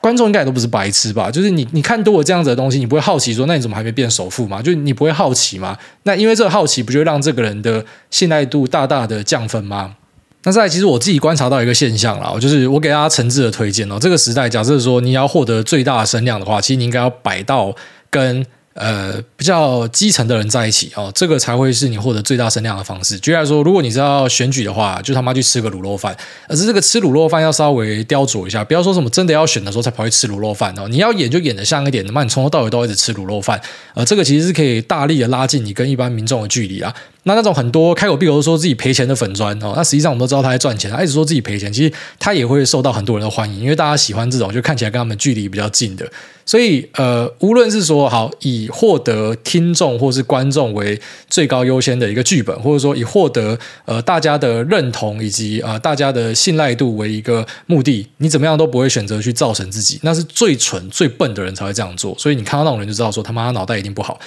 [0.01, 1.31] 观众应该也都不是白痴吧？
[1.31, 4.61] 就是你你看多我这样子的东西，你不会好奇说，那你怎么还没变首富嘛？
[4.61, 5.77] 就你不会好奇吗？
[6.03, 9.95] 那因为这个好奇，不就会让这个人的信赖度大大的降分吗？
[10.43, 17.73] 那再，其实我自己观察到一个现象啦，就是我给大家诚挚的推荐哦，这个时代，假设说你要获得最大的声量的话，其实你应该要摆到
[18.09, 18.45] 跟。
[18.75, 23.17] 呃，比较基层的人在一起哦，这个才会是你获得最大声量的方式。
[23.17, 26.15] 举例来说，如果你是要选举的话，就他妈去吃个卤肉饭。
[26.49, 30.89] 而是这个吃卤肉饭要稍微雕琢一下，不要说什么真的要选的时候才跑去吃卤肉饭哦。
[30.89, 33.61] 你要演就演的像一点的嘛，你从头到尾都一直吃卤肉饭。
[33.93, 36.93] 呃，这个其实是可以大力的拉近你跟一般民众的距离啊。
[37.27, 46.07] 那那种很多开口闭口都说自己赔钱的粉砖哦，那实际上我们都知道他在赚钱，他一直说自己赔钱，其实他也会受到很多人的欢迎，因为大家喜欢这种就看起来跟他们距离比较近的。
[46.45, 62.15] 所以，呃，无论是说好以获得听众或是观众为最高优先的一个剧本，或者说以获得呃大家的认同以及呃大家的信赖度为一个目的，你怎么样都不会选择去造成自己，那是最蠢最笨的人才会这样做。
[62.19, 64.19] 所以你看到那种人就知道说他妈脑袋一定不好。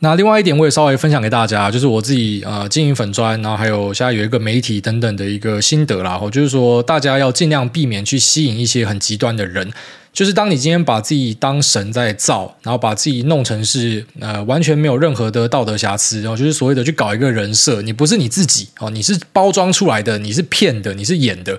[0.00, 6.18] 那另外一点，我也稍微分享给大家，就是我自己呃经营粉砖，然后还有现在有一个媒体等等的一个心得啦。
[6.22, 9.72] 我就是说，大家要尽量避免去吸引一些很极端的人。
[10.12, 21.58] 就是当你今天把自己当神在造，然后把自己弄成是呃完全没有任何的道德瑕疵，然后就是所谓的去搞一个人设，你不是你自己哦，你是包装出来的，你是骗的，你是演的，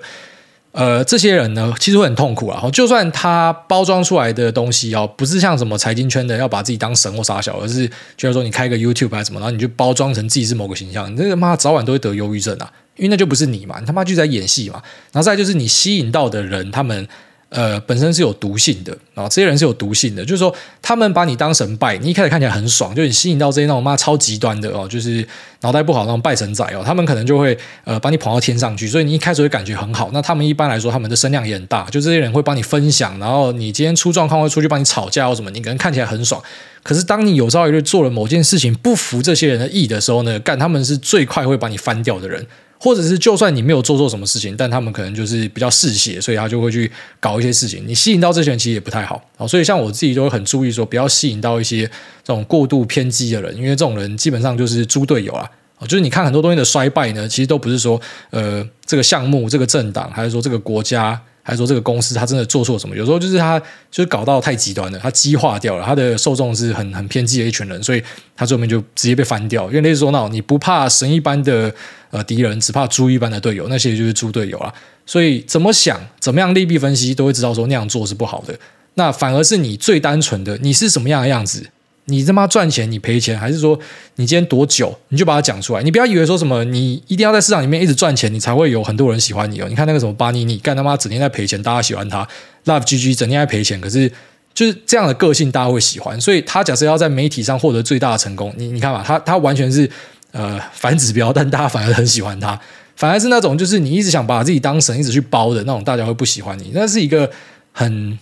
[0.78, 2.70] 呃，这些人呢其实会很痛苦啊。
[2.70, 14.80] 就算他包装出来的东西哦，不是像什么财经圈的要把自己当神或傻小，而是就是说你开个 YouTube 还是什么，然后你就包装成自己是某个形象，你这个妈早晚都会得忧郁症啊，因为那就不是你嘛，你他妈就在演戏嘛。
[15.10, 17.08] 然后再就是你吸引到的人，他们。
[17.50, 25.26] 呃，本身是有毒性的啊，这些人是有毒性的，就是说他们把你当神拜，你一开始看起来很爽，就你吸引到这些那种妈超极端的哦，就是
[25.62, 30.10] 脑袋不好那种拜神仔哦，他们可能就会呃把你捧到天上去，所以你一开始会感觉很好。
[30.12, 36.42] 那他们一般来说他们的声量也很大，就这些人会帮你分享，然后你今天出状况会出去帮你吵架或什么，你可能看起来很爽。
[36.82, 42.46] 可是当你有朝一日做了某件事情不服这些人的意的时候呢，干他们是最快会把你翻掉的人。
[42.78, 47.82] 或者是就算你没有做错什么事情，但他们可能就是比较嗜血，所以他就会去搞一些事情。
[47.86, 49.22] 你吸引到这些人其实也不太好。
[49.48, 51.86] 所以像我自己就会很注意说，不要吸引到一些
[52.22, 55.50] 这种过度偏激的人，因为这种人基本上就是猪队友啦。
[55.86, 61.20] 就是你看很多东西的衰败呢，其实都不是说呃这个项目、这个政党，还是说这个国家。
[61.48, 62.94] 还说这个公司他真的做错什么？
[62.94, 63.58] 有时候就是他
[63.90, 68.02] 就是搞到太极端了，他激化掉了，他的受众是很很偏激的一群人，所以
[68.36, 69.66] 他最后面就直接被翻掉。
[69.68, 71.74] 因为类似说那你不怕神一般的
[72.10, 74.70] 呃敌人，只怕猪一般的队友，那些就是猪队友啊。
[75.06, 78.54] 所以怎么想，怎么样利弊分析，都会知道说那样做是不好的。
[78.94, 81.66] 那反而是你最单纯的，你是什么样的样子？
[82.08, 83.78] 你他妈赚钱，你赔钱，还是说
[84.16, 85.82] 你今天多久，你就把它讲出来？
[85.82, 89.66] 你不要以为说什么，你一定要在市场里面一直赚钱，你才会有很多人喜欢你哦。
[89.68, 92.26] 你看那个什么巴尼尼，干他妈整天在赔钱，大家喜欢他
[92.64, 94.10] ；Love GG 整天在赔钱，可是
[94.54, 96.18] 就是这样的个性，大家会喜欢。
[96.18, 99.88] 所以他假设要在媒体上获得最大的成功，你你看嘛，他他完全是
[100.32, 102.58] 呃反指标，但大家反而很喜欢他。
[102.96, 106.70] 反而是那种就是你一直想把自己当神，一直去包的那种，大家会不喜欢你。
[106.72, 107.30] 那是一个
[107.72, 108.18] 很。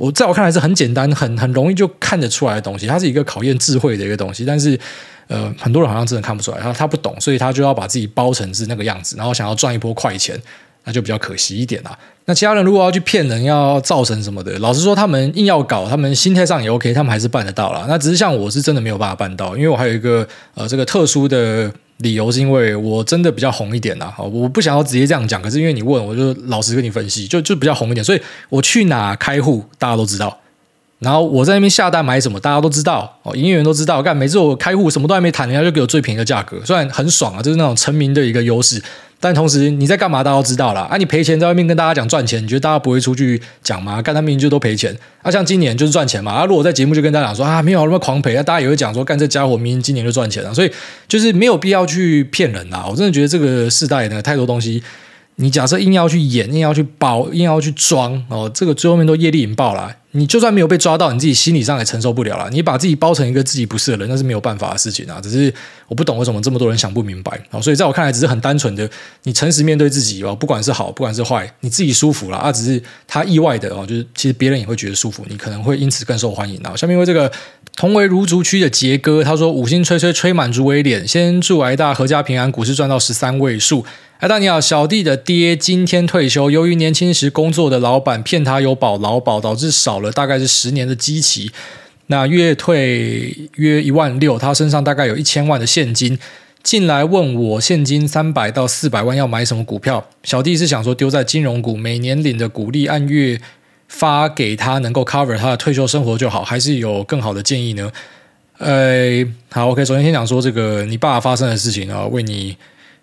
[0.00, 4.46] 我在我看来是很简单、很很容易就看得出来的东西，它是一个考验智慧的一个东西。
[4.46, 4.78] 但是，
[5.28, 10.40] 呃，很多人好像真的看不出来，他他不懂，所以他就要把自己包成是那个样子，然后想要赚一波快钱，
[10.84, 11.96] 那就比较可惜一点啦。
[12.24, 17.84] 那其他人如果要去骗人、要造神什么的，老实说，他们硬要搞，他们心态上也 OK，他们还是办得到啦。
[17.86, 21.70] 那只是像我是真的没有办法办到，因为我还有一个呃这个特殊的。
[22.00, 30.38] 理由是因为我真的比较红一点呐，我不想要直接这样讲，可是因为你问，我就老实跟你分析，就就比较红一点，所以我去哪开户，大家都知道。
[30.98, 34.02] 然后我在那边下单买什么，大家都知道哦，营业员都知道。
[34.02, 38.82] 干，每次我开户什么都还没谈，人家就给我最便宜的价格，虽然很爽啊，就是那种成名的一个优势。
[39.22, 40.96] 但同时你在干嘛，大家都知道了啊！
[40.96, 44.00] 你赔钱在外面跟大家讲赚钱，你觉得大家不会出去讲吗？
[44.00, 45.30] 干他明明就都赔钱啊！
[45.30, 46.46] 像今年就是赚钱嘛啊！
[46.46, 50.72] 如果在节目就跟大家讲说啊，没有那么狂赔啊，大家也会讲说干这家伙明明今年就赚钱了，所以
[51.06, 52.86] 就是没有必要去骗人呐！
[52.90, 54.82] 我真的觉得这个世代呢，太多东西。
[55.40, 59.96] 你假设硬要去演，硬要去包，硬要去装哦，这个最后面都业力引爆了。
[60.12, 62.50] 你就算没有被抓到，你自己心理上也承受不了了。
[62.50, 65.18] 你把自己包成一个自己不是的人，那是没有办法的事情啊。
[65.22, 65.52] 只是
[65.86, 67.60] 我不懂为什么这么多人想不明白啊。
[67.60, 68.90] 所以在我看来，只是很单纯的，
[69.22, 72.52] 你诚实面对自己哦，不管是好，不管是坏，你自己舒服了啊。
[72.52, 76.74] 只是他意外的哦，就是其实别人也会觉得舒服，你可能会因此更受欢迎啊。
[76.76, 77.30] 下面为这个
[77.76, 83.86] 同为如竹区的杰哥，他说五星吹吹吹满竹尾脸，先祝挨大阖家平安，股市赚到十三位数。
[84.20, 91.50] 哎，大你好，小弟的爹今天退休，由于年轻时工作的老板骗他有保劳保，导致少了大概是十年的基期，
[92.08, 96.18] 那月退约一万六，他身上大概有一千万的现金，
[96.62, 103.40] 进来问我现金三百到四百万要买什么股票，小弟是想说丢在金融股，每年领的股利按月
[103.88, 107.90] 发给他，能够 cover 他的退休生活就好，还是有更好的建议呢？
[108.58, 112.54] 呃，好，OK，首先先讲说这个你爸发生的事情啊，为你。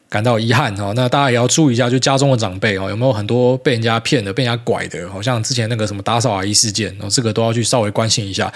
[0.10, 5.10] 感到遗憾哦，那大家也要注意一下，就家中的长辈哦，有没有很多被人家骗的、被人家拐的？
[5.10, 8.52] 好像之前那个什么打扫阿姨事件，哦，这个都要去稍微关心一下。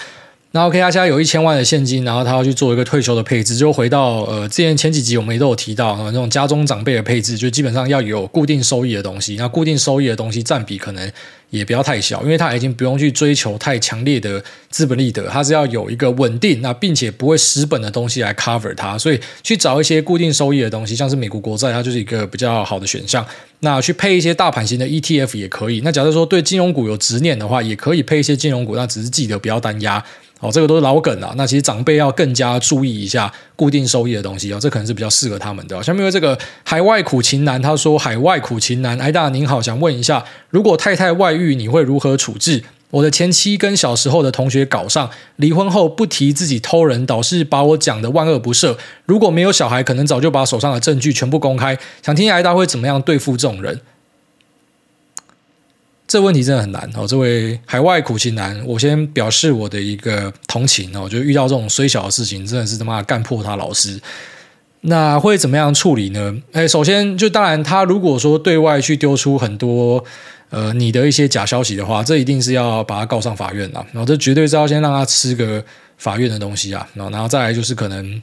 [0.54, 9.36] 那 OK，他现在有一千万的现金，然后他要去做一个退休的配置，就回到呃，之前前几集我们也都有提到，那种家中长辈的配置，就基本上要有固定收益的东西。
[9.36, 11.10] 那固定收益的东西占比可能
[11.48, 18.98] 也不要太小，因为他已经不用去追求太强烈的资本利得，他是要有一个稳定，那并且不会蚀本的东西来 cover 它。
[18.98, 23.26] 所以去找一些固定收益的东西，像是美国国债，它就是一个比较好的选项。
[23.60, 25.80] 那去配一些大盘型的 ETF 也可以。
[25.82, 30.04] 那假设说对金融股有执念的话，也可以配一些金融股，那只是记得不要单押。
[30.42, 31.32] 哦，这个都是老梗了。
[31.36, 35.80] 那其实长辈要更加注意一下固定收益的东西哦，这可能是比较适合他们的。
[35.80, 42.64] 下面有这个海外苦情男，他说：“海外苦情男，艾大您好，想问一下，如果太太外遇，你会如何处置？
[42.90, 48.76] 我的前妻跟小时候的同学搞上，离婚后不提自己偷人，导致把我讲的万恶不赦。
[49.06, 51.78] 如果没有小孩，可能早就把手上的证据全部公开。
[52.02, 53.80] 想听艾大会怎么样对付这种人？”
[56.12, 63.98] 这问题真的很难哦，这位海外苦情男，我先表示我的一个同情哦，就遇到这种衰小的事情，真的是他妈干破他老师。
[64.82, 66.36] 那会怎么样处理呢？
[66.52, 70.04] 哎，首先就当然，他如果说对外去丢出很多
[70.50, 75.64] 呃你的一些假消息的话，这一定是要把他告上法院的，然后这绝对是要先让他吃个
[75.96, 78.20] 法院的东西啊，然后然后再来就是可能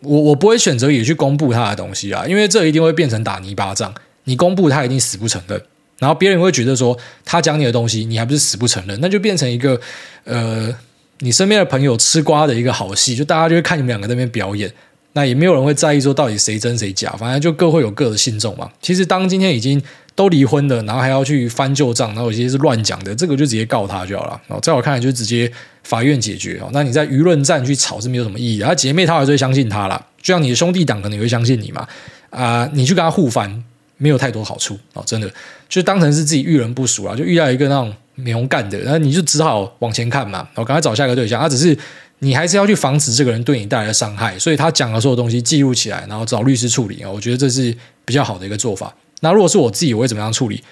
[0.00, 3.92] 我我不会选择也去公布他的东西啊，因为这一定会变成打泥巴仗，
[4.24, 5.60] 你公布他一定死不承认。
[6.00, 9.80] 然后别人会觉得说他讲你的东西，你还不是死不承认，那就变成一个
[10.24, 10.74] 呃，
[11.20, 14.72] 你身边的朋友吃瓜的一个好戏，就大家就会看你们两个在那边表演，
[15.12, 18.68] 那也没有人会在意说到底谁真谁假，反正就各会有各的信众嘛。
[18.80, 19.80] 其实当今天已经
[20.14, 24.40] 都离婚了，然后还要去翻旧账，然后有些是乱讲的，这个就直接告他就好了。
[24.48, 25.52] 然后在我看来，就直接
[25.84, 26.70] 法院解决哦。
[26.72, 31.86] 那你在舆论战去吵是没有什么意义的，他姐妹她还是会相信他啦，就像你的兄弟党可能也会相信你嘛
[32.30, 33.64] 啊、你去跟他互翻。
[34.02, 35.30] 没有太多好处哦，真的
[35.68, 41.38] 就当成是自己遇人不淑啊，就遇到一个那种没用干的，然后你就只好往前看嘛，然后赶快找下一个对象。
[41.38, 41.76] 他只是
[42.20, 47.10] 你还是要去防止这个人对你带来的伤害，所以他讲的所有东西记录起来，然后找律师处理啊。
[47.10, 48.94] 我觉得这是比较好的一个做法。
[49.20, 50.64] 那如果是我自己，我会怎么样处理？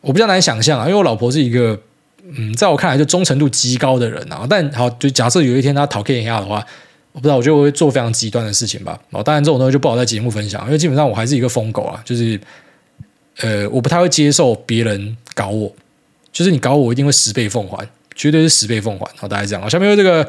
[0.00, 1.76] 我比较难想象啊，因为我老婆是一个
[2.22, 4.46] 嗯，在我看来就忠诚度极高的人啊。
[4.48, 6.64] 但好，就假设有一天他讨厌一下的话。
[7.18, 8.96] 我不知道，我觉得我会做非常极端的事情吧。
[9.10, 12.38] 哦，当然这种东西就不好在节目分享，因为基本上我还是一个疯狗啊，就是
[13.40, 15.74] 呃，我不太会接受别人搞我，
[16.32, 19.10] 就是你搞我，一定会十倍奉还，绝对是十倍奉还。
[19.16, 19.68] 好，大家这样。
[19.68, 20.28] 下面有这个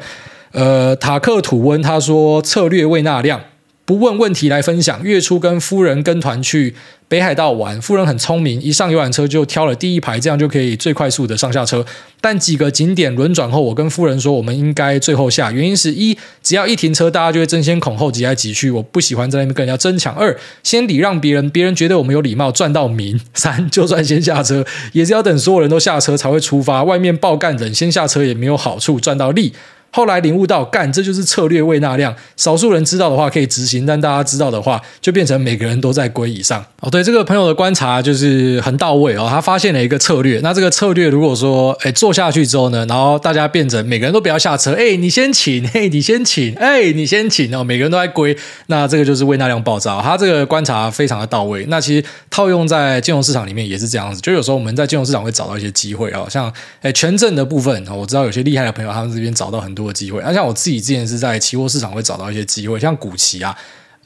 [0.50, 3.40] 呃塔克土温，他说策略未纳量。
[3.86, 5.02] 不问问题来分享。
[5.02, 6.76] 月初跟夫人跟团去
[7.10, 11.84] 北海道玩，夫人很聪明，一上游览车就挑了第一排，这样就可以最快速的上下车。
[12.20, 15.50] 但几个景点轮转后，我跟夫人说，我们应该最后下。
[15.50, 20.14] 原因是一，只要一停车，大家就会争先恐后挤来挤去，我不喜欢在那边跟人家争抢。
[20.14, 23.20] 二，先礼让别人，别人觉得我们有礼貌，赚到名。
[23.34, 26.84] 三，就算先下车，也是要等所有人都下车才会出发。
[26.84, 29.52] 外面爆干冷，先下车也没有好处，赚到利。
[29.92, 32.14] 后来领悟到，干，这就是策略未纳量。
[32.36, 36.64] 少数人知道的话可以执行，但大家知道的话，就变成每个人都在归以上。
[36.80, 39.26] 哦，对，这个朋友的观察就是很到位哦。
[39.28, 50.00] 他发现了一个策略，那这个策略如果说，哎，做下去之后呢，然后大家变成每个人都不要下车，哎， 你先请，哎，你先请，哎，你先请哦，每个人都在归，那这个就是未纳量爆炸。
[50.00, 51.66] 他这个观察非常的到位。
[51.68, 59.79] 那其实套用在金融市场里面也是这样子，就有时候我们在金融市场会找到一些机会啊，像哎权证的部分，我知道有些厉害的朋友他们这边找到很多。
[59.82, 63.56] 多机会，那像我自己之前是在期货市场会找到一些机会，像股期啊，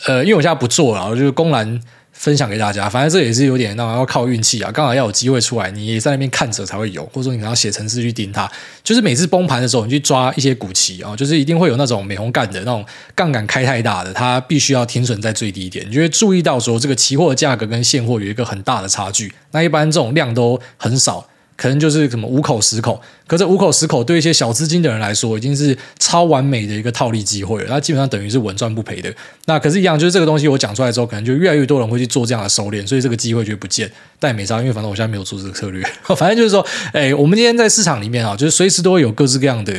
[0.06, 1.80] 呃，因为我现在不做了，我就公然
[2.12, 2.88] 分享给大家。
[2.88, 8.50] 反正这也是有点那要靠运气啊，刚好要有机会出来，你也在那边看着才会有，或者说你可能要写程式去盯它。
[8.84, 12.84] 就是每次崩盘的时候，你去抓一些股期啊，就是一定会有那种美红干的那种
[13.14, 19.32] 杠杆开太大的，它必须要停损在最低点，你就会注意到说这个期货的价格跟现货有一个很大的差距。
[19.50, 21.28] 那一般这种量都很少。
[21.56, 27.66] 可能就是什么五口十口，可这五口十口对一些小资金的人来说，已经是超完美的一个套利机会了。
[27.68, 29.12] 那基本上等于是稳赚不赔的。
[29.46, 33.90] 那可是，一样就是这个东西我讲出来之后，可能就越来越多人会去做这样的收敛，所以这个机会就不见。
[34.18, 35.82] 但也没差，因为反正我现在没有做这个策略。
[36.16, 39.72] 反正就是说，哎，我们今天在市场里面啊，就是随时都会有各式各样的。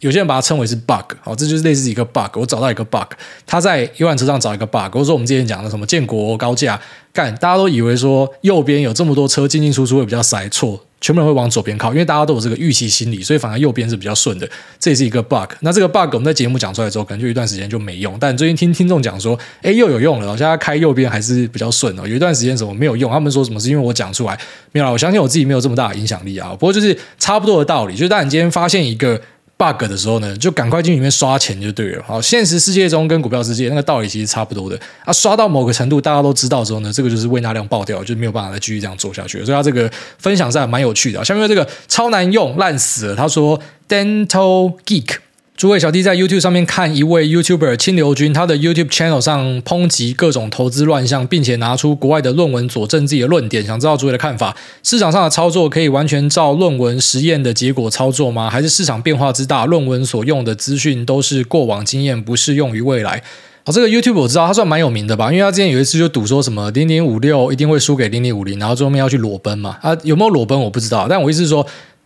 [0.00, 2.36] 有些人把它称为是 bug，好，这就是类似一个 bug。
[2.36, 3.12] 我找到一个 bug，
[3.46, 4.92] 他在一万车上找一个 bug。
[4.92, 6.80] 或者说我们之前讲的什么建国高架，
[7.12, 10.84] 干，大家都以为说右边有这么多车进进出出会比较塞，错。
[11.02, 14.48] 全部人会往左边靠，因为大家都有这个预期心理，所以反而右边是比较顺的。
[14.78, 15.52] 这也是一个 bug。
[15.60, 18.16] 那这个 bug 我们在节目讲出来之后，可能就一段时间就没用。
[18.18, 20.28] 但最近听听众讲说，哎，又有用了。
[20.36, 22.06] 现在开右边还是比较顺哦。
[22.06, 24.38] 有一段时间什么没有用，他们说什么是因为我讲出来
[24.70, 24.90] 没有啦。
[24.92, 26.50] 我相信我自己没有这么大的影响力啊。
[26.50, 29.20] 不过就是差不多的道理，就是当你今天发现一个
[29.62, 32.02] bug 的时候呢，就赶快进里面刷钱就对了。
[32.04, 35.12] 好，现实世界中跟股票世界那个道理其实差不多的啊。
[35.12, 39.44] 刷到某个程度，大家都知道之后呢，这个就是胃纳量爆掉，就没有办法再继续这样做下去。
[39.44, 39.88] 所以他这个
[40.18, 41.24] 分享是还蛮有趣的。
[41.24, 45.16] 下面这个超难用烂死了，他说 Dental Geek。
[45.54, 53.64] 诸位小弟在 YouTube 上面看一位 YouTuber 清流君，他的 YouTube channel 上抨击各种投资乱象，并且拿出国外的论文佐证自己的论点。
[53.64, 54.56] 想知道诸位的看法？
[54.82, 58.50] 市场上的操作可以完全照论文实验的结果操作吗？
[58.50, 63.22] 还是市场变化之大，论文所用的资讯都是过往经验，不适用于未来？
[63.64, 69.78] 好，这个 YouTube 我知道他算蛮有名的吧，因为他之前有一次就赌说什么零零五六一定会输给零零五零，然后最后面要去裸奔嘛。
[69.82, 71.64] 啊，有没有裸奔我不知道，但我意思是说。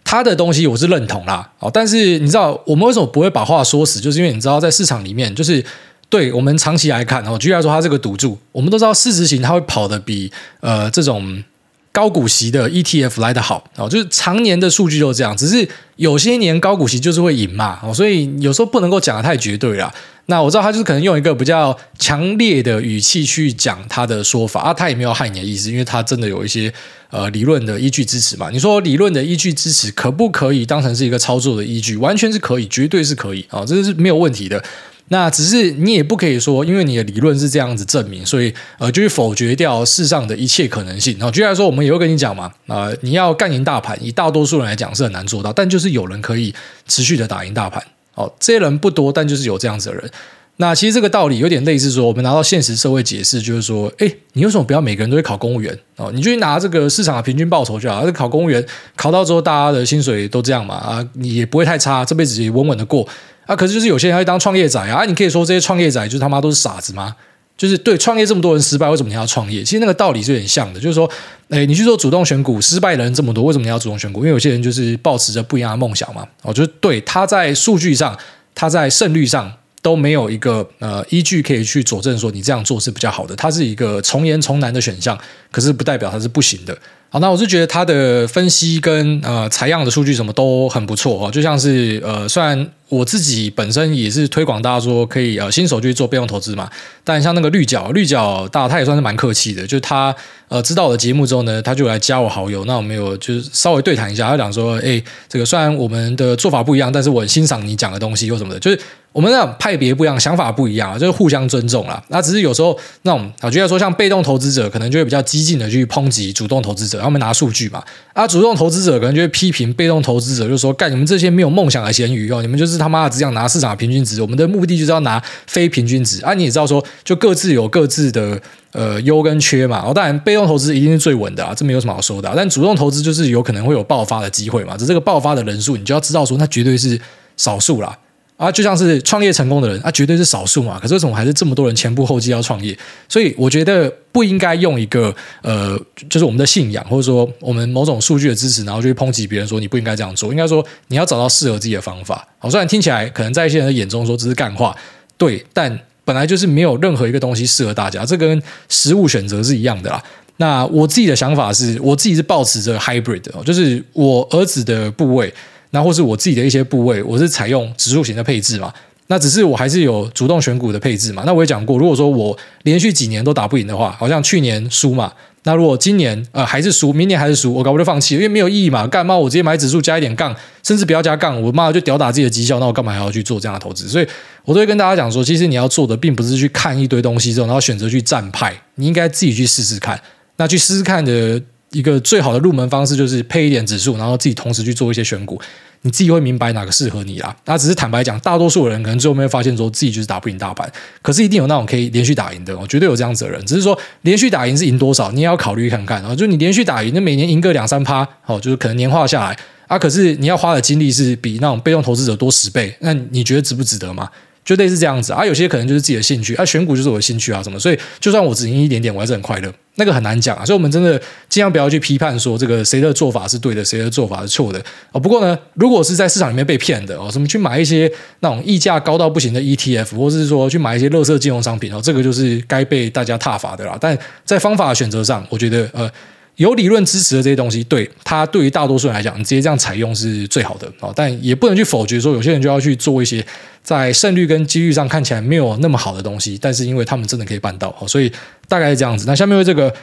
[0.08, 3.98] 他的东西我是认同啦，哦，但是你知道我们为什么不会把话说死？
[3.98, 5.62] 就是因为你知道在市场里面，就是
[6.08, 10.30] 对我们长期来看，哦，举例来说，他这个赌注，我们都知道市值型它会跑得比
[10.60, 11.42] 呃这种
[11.90, 19.92] 高股息的 ETF 来得好，哦，就是常年的数据就是这样，只是有些年高股息就是会赢嘛，哦，所以有时候不能够讲得太绝对啦。
[20.26, 26.72] 那我知道他就是可能用一个比较强烈的语气去讲他的说法啊，他也没有害你的意思，因为他真的有一些
[27.10, 28.50] 呃理论的依据支持嘛。
[28.50, 31.96] 你说理论的依据支持可不可以当成是一个操作的依据？
[31.96, 34.62] 完全是可以，绝对是可以啊，这是没有问题的。
[35.08, 41.16] 那只是你也不可以说，因为你的理论是这样子证明，所以呃就去否决掉世上的一切可能性。
[41.18, 46.52] 然后举例来说，我们也会跟你讲嘛，啊、你要干赢大盘，以大多数人来讲是很难做到，但就是有人可以
[46.88, 47.80] 持续的打赢大盘。
[48.16, 50.10] 哦，这些人不多，但就是有这样子的人。
[50.56, 55.78] 那其实这个道理有点类似说，我们拿到现实社会解释，就是说，哎，你为什么不要每个人都会考公务员？
[55.96, 58.02] 哦，你就去拿这个市场的平均报酬就好。
[58.02, 58.64] 了考公务员
[58.96, 63.06] 考到之后，大家的薪水都这样嘛，啊，你也不会太差，这辈子也稳稳的过。
[63.44, 67.14] 啊，可是就是有些人要当创业仔啊，你可以说这些创业仔就是他妈都是傻子吗？
[67.56, 69.62] 就是对创业这么多人失败，为什么你要创业？
[69.62, 71.10] 其实那个道理是有点像的，就是说，
[71.48, 74.20] 哎，你去做主动选股，失败的人这么多，为什么你要主动选股？
[74.20, 76.26] 因为有些人就是抱持着不一样的梦想嘛。
[76.42, 78.16] 哦，就是对他在数据上。
[78.58, 79.52] 他在胜率上
[79.82, 85.18] 都没有一个呃依据可以去佐证说你这样做是比较好的，它是一个从严从难的选项，
[85.50, 86.74] 可是不代表它是不行的。
[87.10, 92.66] 好，那我是觉得他的分析跟呃采样的数据什么都很不错哦，就像是呃虽然。
[92.88, 96.70] 我自己本身也是推广大家说可以呃新手就去做被动投资嘛，
[97.02, 100.14] 但像那个绿角绿角大他也算是蛮客气的，就他
[100.48, 108.78] 呃知道我的节目之后呢，他就来加我好友，那我们有就是稍微对谈一下，他讲说，哎，这个虽然我们的做法不一样，但是我很欣赏你讲的东西或什么的，就是
[109.10, 112.00] 我们那种派别不一样，想法不一样，就是互相尊重啦。
[112.08, 117.82] 那只是有时候那种我觉得说像被动投资者可能就会比较激进的去抨击主动投资者，他们拿数据嘛，
[118.12, 122.75] 啊主动投资者可能就会批评被动投资者，就说干你们这些没有梦想的咸鱼哦，你们就是。
[122.78, 126.34] 他妈的只想拿市场的平均值，我们的目的就是要拿非平均值啊！
[126.34, 128.40] 你也知道说，就各自有各自的
[128.72, 129.78] 呃优跟缺嘛。
[129.78, 132.32] 然后当然，被动投资一定是最稳的啊，这没有什么好说的。
[132.36, 134.76] 但主动投资就是有可能会有爆发的机会嘛。
[134.76, 137.00] 只这个爆发的人数，你就要知道说，那绝对是
[137.36, 137.98] 少数啦。
[138.36, 140.78] 啊，就像是创业成功的人啊，绝对是少数嘛。
[140.78, 142.78] 可是为什么还是这么多人前仆后继要创业？
[143.08, 145.74] 所以我觉得不应该用一个呃，
[146.10, 150.30] 就是我们的信仰或者说我们某种数据的支持，然后就去抨击别人说你不应该这样做。
[150.30, 152.28] 应该说你要找到适合自己的方法。
[152.38, 154.76] 好，虽然听起来可能在一些人的眼中说这是干话，
[155.16, 158.04] 对，但本来就是没有任何一个东西适合大家。
[158.04, 160.02] 这跟食物选择是一样的啦。
[160.36, 165.32] 那我自己的想法是，我自己是抱持着 hybrid 的，就是我儿子的部位。
[165.76, 168.72] 那或是我自己的一些部位，我是采用指数型的配置嘛。
[169.08, 171.22] 那只是我还是有主动选股的配置嘛。
[171.26, 175.12] 那我也讲过，如果说我连续几年都打不赢的话，好像去年输嘛。
[175.42, 178.86] 那如果今年呃还是输，明年还是输，我搞不就放弃，因为没有意义嘛。
[178.86, 183.86] 干嘛我直接买指数加一点杠，甚至不要加杠，我妈就吊打自己的绩效，那我干嘛还要去做这样的投资？
[183.86, 184.06] 所以
[184.46, 190.00] 我都会跟大家讲说，其实你要做的并不是去看一堆东西之后，然后选择去站派，你应该自己去试试看。
[190.38, 195.40] 那去试试看的一个最好的入门方式就是配一点指数，然后自己同时去做一些选股。
[195.82, 197.34] 你自己会明白哪个适合你啦。
[197.44, 200.70] 那只是坦白讲，大多数人可能最后没有发现说自己就是打不赢大盘，
[201.02, 203.44] 可是一定有那种可以连续打赢的，我绝对有这样子的人。
[203.46, 206.14] 只是说连续打赢是赢多少，你也要考虑看看啊。
[206.14, 214.08] 就你连续打赢，那每年赢个两三趴，哦，就是可能年化下来啊，可是你要花的精力是比那种被动投资者多十倍，那你觉得值不值得吗？
[214.46, 219.52] 就类似这样子啊，有些可能就是自己的兴趣啊，选股就是我的兴趣啊，什么，所以就算我只赢一点点，我还是很快乐。
[219.78, 224.58] 那个很难讲啊，所以我们真的尽量不要去批判说这个谁的做法是对的，谁的做法是错的
[224.92, 225.00] 哦。
[225.00, 227.90] 不过呢，如果是在市场里面被骗的哦，什么去买一些
[228.20, 233.76] 那种溢价高到不行的 ETF，或者是说去买一些垃圾金融商品哦，这个就是该被大家踏伐的啦。
[233.80, 235.90] 但在方法选择上，我觉得呃。
[236.36, 240.92] 有理论支持的这些东西，对它对于大多数人来讲，你直接这样采用是最好的啊。
[240.94, 243.24] 但也不能去否决说，有些人就要去做一些
[243.66, 248.12] 在胜率跟几率上看起来没有那么好的东西，但是因为他们真的可以办到，所以
[248.46, 249.06] 大概是这样子。
[249.08, 249.74] 那下面为这个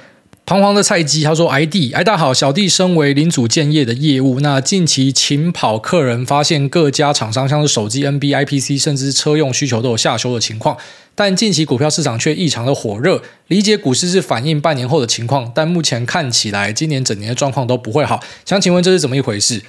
[0.45, 10.77] 彷徨的菜鸡他说：“挨弟，挨大好，小弟身为零组件业的业务，那近期勤跑客人发现各家厂商像是手机、NB、IPC，甚至车用需求都有下修的情况，
[11.13, 13.21] 但近期股票市场却异常的火热。
[13.47, 18.21] 理解股市是反映半年后的情况，但目前看起来今年整年的状况都不会好。
[18.45, 19.61] 想请问这是怎么一回事？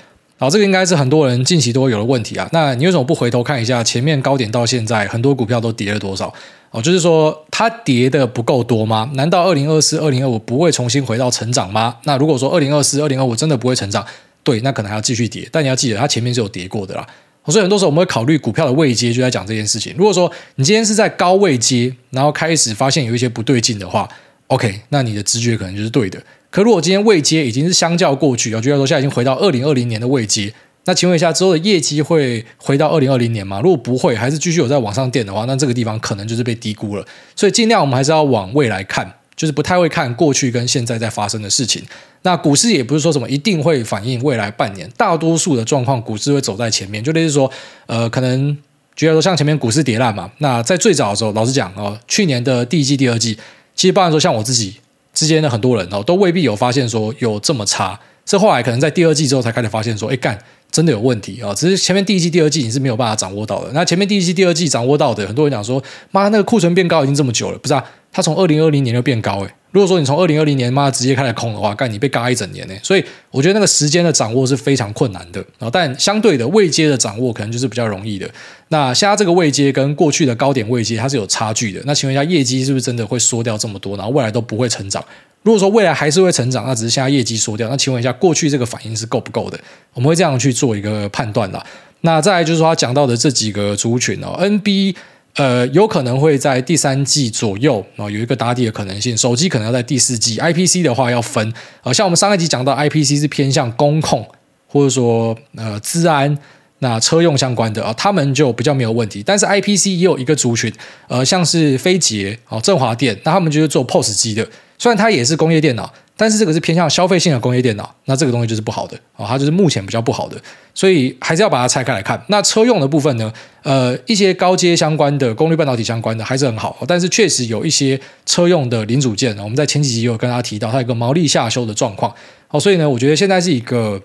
[0.45, 2.47] 好，这个应该是很多人近期都会有的问题啊。
[2.53, 6.31] 那你为什么不回头看一下前面高点到现在，很多股票都跌了多少？”
[6.71, 9.11] 哦，就是说它跌的不够多吗？
[9.15, 11.97] 难道二零二四、二零二五不会重新回到成长吗？
[12.03, 14.05] 那如果说二零二四、二零二五真的不会成长，
[14.43, 15.49] 对，那可能还要继续跌。
[15.51, 17.07] 但你要记得，它前面是有跌过的啦。
[17.47, 19.95] 所以很多时候我们会考虑股票的位阶，就在讲这件事情。
[19.97, 24.07] 如果说你今天是在高位阶，然后开始发现有一些不对劲的话
[24.49, 26.23] ，OK，那你的直觉可能就是对的。
[26.55, 30.55] 可如果今天未接已经是相较过去，我觉得说现在已经回到二零二零年的未接。
[30.85, 33.61] 那请问一下，之后的业绩会回到二零二零年吗？
[33.61, 37.05] 如果不会，还是继续有在往上垫的话，那这个地方可能就是被低估了。
[37.35, 41.83] 所以尽量我们还是要往未来看，就是不太会看过去跟现在在发生的事情。
[42.23, 47.03] 那股市也不是说什么一定会反映未来半年，大多数的状况股市会走在前面。
[47.03, 47.51] 就类似说，
[47.87, 48.57] 呃，可能
[48.95, 53.37] 觉得说像前面股市跌烂嘛，那在最早的时候，老实讲哦，去年的第一季、第二季，
[53.75, 54.77] 其实包含说像我自己
[55.15, 57.99] 之间的很多人哦，都未必有发现说有这么差。
[58.27, 60.39] 是后来可能在第二季之后才开始发现说，哎干。
[60.75, 61.55] 真的有问题啊！
[61.55, 63.71] 只是前面第一季、第二季你是没有办法掌握到的。
[63.73, 67.85] 那前面第一季、第二季掌握到的，很多人讲说，妈，那个库存变高已经这么久了，不是啊？
[68.11, 69.51] 它从二零二零年就变高诶。
[69.75, 72.75] 如果说你从二零二零年妈直接开始空的话，干你被嘎一整年呢。
[72.81, 75.45] 所以我觉得那个时间的掌握是非常困难的。
[75.73, 78.31] 但相对的位阶的掌握可能就是比较容易的。
[78.69, 81.83] 那现在这个位阶跟过去的高点位阶它是有差距的。
[81.87, 85.05] 那请问一下，业绩是不是真的会缩掉这么多，然后未来都不会成长？
[85.43, 87.69] 如果说未来还是会成长，那只是现在业绩缩掉。
[87.69, 89.59] 那请问一下，过去这个反应是够不够的？
[89.93, 91.67] 我们会这样去做一个判断啦。
[92.03, 94.95] 那再来就是说，他讲到的这几个族群哦，NB
[95.37, 99.17] 呃有可能会在第三季左右啊有一个打底的可能性。
[99.17, 101.53] 手机可能要在第四季，IPC 的话要分。
[101.83, 104.27] 呃，像我们上一集讲到，IPC 是偏向工控
[104.67, 106.37] 或者说呃资安。
[106.81, 109.23] 那车用相关的啊，他们就比较没有问题。
[109.25, 110.71] 但是 IPC 也有一个族群，
[111.09, 114.47] 呃，像是飞捷、哦振华电，那他们就是做 POS 机的。
[114.77, 120.41] 虽然它也是工业电脑，但是这个是偏向消费性的工业电脑，那这个东西就是不好的啊，它就是目前比较不好的。
[120.73, 122.23] 所以还是要把它拆开来看。
[122.29, 132.15] 那车用的部分呢，呃，一些高阶相关的功率半导体相关的还是很好，但是确实有一些车用的零组件，我们在前几集有跟大家提到，它有一个毛利下修的状况。
[132.49, 134.01] 好，所以呢，我觉得现在是一个。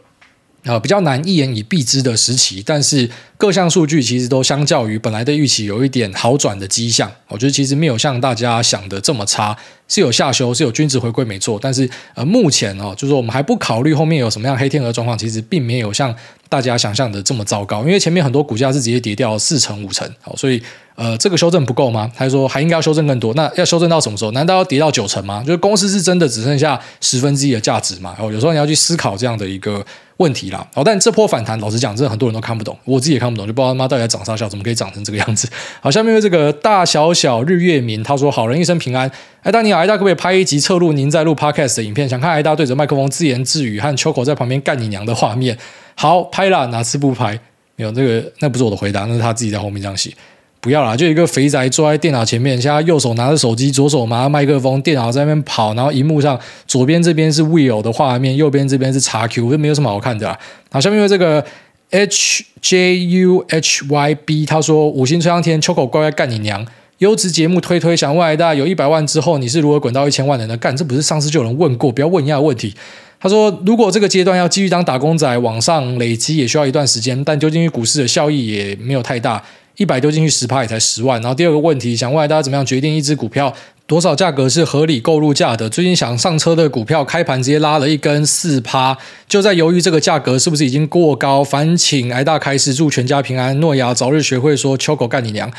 [0.66, 7.10] 呃，比较难一言以蔽之的时期，但是各项数据其实都相较于本来的预期有一点好转的迹象。
[7.30, 9.58] 我觉得其实没有像大家想的这么差，
[9.90, 11.60] 是有下修，是有均值回归没错。
[11.62, 16.16] 但是呃，目前哦，就是说我们还不考虑后面有什么样黑天鹅状况，其实并没有像
[16.48, 17.82] 大家想象的这么糟糕。
[17.82, 20.62] 因为前面很多股价是直接跌掉四成五成，好，所以
[20.96, 22.10] 呃，这个修正不够吗？
[22.16, 23.34] 还是说还应该要修正更多？
[23.34, 24.32] 那要修正到什么时候？
[24.32, 25.44] 难道要跌到九成吗？
[25.46, 28.16] 就是公司是真的只剩下十分之一的价值吗？
[28.20, 29.84] 哦，有时候你要去思考这样的一个。
[30.20, 35.48] 问题啦，哦，但这波反弹，老实讲，真的很多人都看不懂，我自己也看不懂，就不知道他妈到底在涨啥笑，怎么可以涨成这个样子？
[35.80, 39.10] 好，下面这个大小小日月明，他说：“好人一生平安。”
[39.42, 42.10] 哎，大你好，哎大可不可以拍一集侧录您在录 Podcast 的影片？
[42.10, 45.58] 想看哎大对着麦克风自言自语和秋口在旁边干你娘的画面。
[45.96, 47.40] 好，拍了，哪次不拍？
[47.78, 50.12] 没有这个，那不是我的回答，那是他自己在后面这样写。
[50.60, 56.38] 不要啦，就一个肥宅坐在电脑前面，现在右手拿着手机，左手拿着麦克风，电脑在那边跑，然后荧幕上
[56.68, 60.38] 左边这边是 Will 的画面，右边这边是 XQ，就没有什么好看的啦。
[60.70, 61.46] 好，下面有这个
[61.92, 66.68] HJUHYB，他说五星吹上天，秋口乖乖干你娘！
[67.00, 70.58] 优质节目推推，想问大家有一百万之后你是如何滚到一千万的呢？
[70.58, 72.74] 干，这不是上次就有人问过，不要问一样的问题。
[73.22, 79.42] 他说如果这个阶段要继续当打工仔，往上累积也需要一段时间，但丢进去股市的效益也没有太大。
[79.78, 83.54] 一百丢进去十趴也才十万，然后第二个问题，想问大家怎么样决定一只股票
[83.88, 85.70] 多少价格是合理购入价的？
[85.70, 91.42] 最近想上车的股票开盘直接拉了一根四趴，就在犹豫这个价格是不是已经过高？
[91.42, 95.50] 烦请挨大开示，祝全家平安，诺亚早日学会说秋狗干你娘。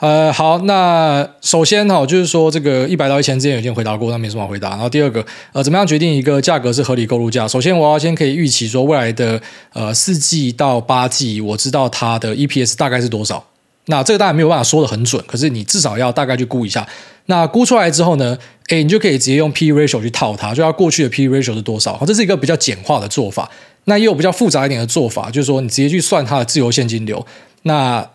[0.00, 4.70] 呃，好，那首先哈，就是说这个一百到一千之间已经回答过，那没什么回答。
[4.70, 7.46] 然后第二个，呃，怎么样决定一个价格是合理购入价？
[7.46, 9.38] 首先，我要先可以预期说未来的
[9.74, 13.44] 呃四季到八季，我知道它的 EPS 大概是多少。
[13.86, 16.88] 那这个当然没有办法说得很准，可是你至少要大概去估一下。
[17.26, 18.38] 那估出来之后呢，
[18.68, 21.94] 诶，你就可以直接用 P/E ratio 去套它，就要过去的 P/E ratio 是多少？
[21.98, 23.50] 好这是一个比较简化的做法。
[23.84, 27.26] 那也有比较复杂一点的做法，就是说你直接去算它的自由现金流。
[27.64, 28.06] 那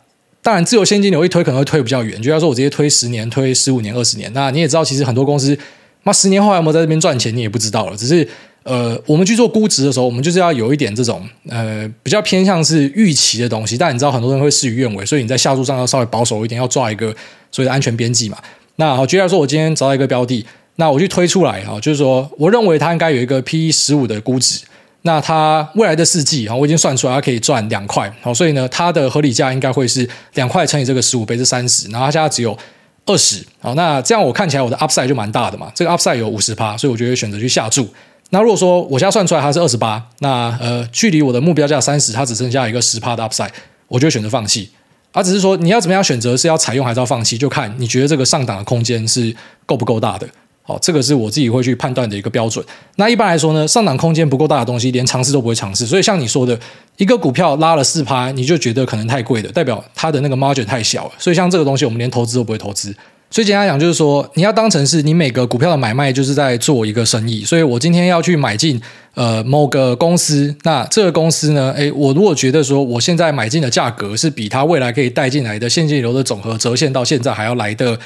[0.45, 4.31] 当然，自由现金流一推可能会推比较远，就要说我直接推十年、推十五年、二十年。
[4.33, 5.57] 那你也知道，其实很多公司，
[6.03, 7.97] 那十年后有没有在这边赚钱，你也不知道了。
[7.97, 8.27] 只是。
[8.65, 13.77] 呃，我们去做估值的时候，我们就是要有一点这种呃比较偏向是预期的东西。
[13.77, 17.15] 但你知道很多人会事与愿违，所以你在下注上要稍微保守一点，要抓一个
[17.51, 18.39] 所谓的安全边际嘛。
[18.77, 20.43] 那好，举例来说，我今天找到一个标的，
[20.77, 24.61] 那我去推出来啊，就是说我认为它应该有一个 PE 十五的估值。
[25.05, 32.57] 那它未来的四季啊，我已经算出来，它可以赚两块，好，所以呢，它的合理价应该会是两块乘以这个十五倍是三十，然后它现在只有
[33.05, 37.87] 二十，好，那这样我看起来我的 upside 就蛮大的嘛，这个 upside 有五十趴，所以我觉得选择去下注。
[38.31, 43.51] 那如果说我现在算出来它是二十八，那呃，距离我的目标价三十，它只剩下一个十趴的 upside，
[43.87, 44.71] 我就会选择放弃。
[45.11, 49.33] 而、只是说你要怎么样选择，是要采用还是要放弃，就看你觉得这个上档的空间是
[49.67, 50.27] 够不够大的。
[50.67, 52.65] 好，这个是我自己会去判断的一个标准。
[52.95, 55.85] 那一般来说呢，上涨空间不够大的东西，连尝试都不会尝试。
[55.85, 56.59] 所以像你说的，
[56.97, 61.11] 一个股票拉了四趴，你就觉得可能太贵了，代表它的那个 margin 太小了。
[61.19, 62.91] 所以像这个东西，我们连投资都不会投资。
[63.29, 67.43] 所以简单讲，就是说你要当成是你每个股票的买卖，就是在做一个生意。
[67.43, 68.81] 所以我今天要去买进
[69.13, 77.99] 呃某个公司，那这个公司呢，诶，我如果觉得说我现在买进的价格是比它未来可以带进来的现金流的总和折现到现在还要来的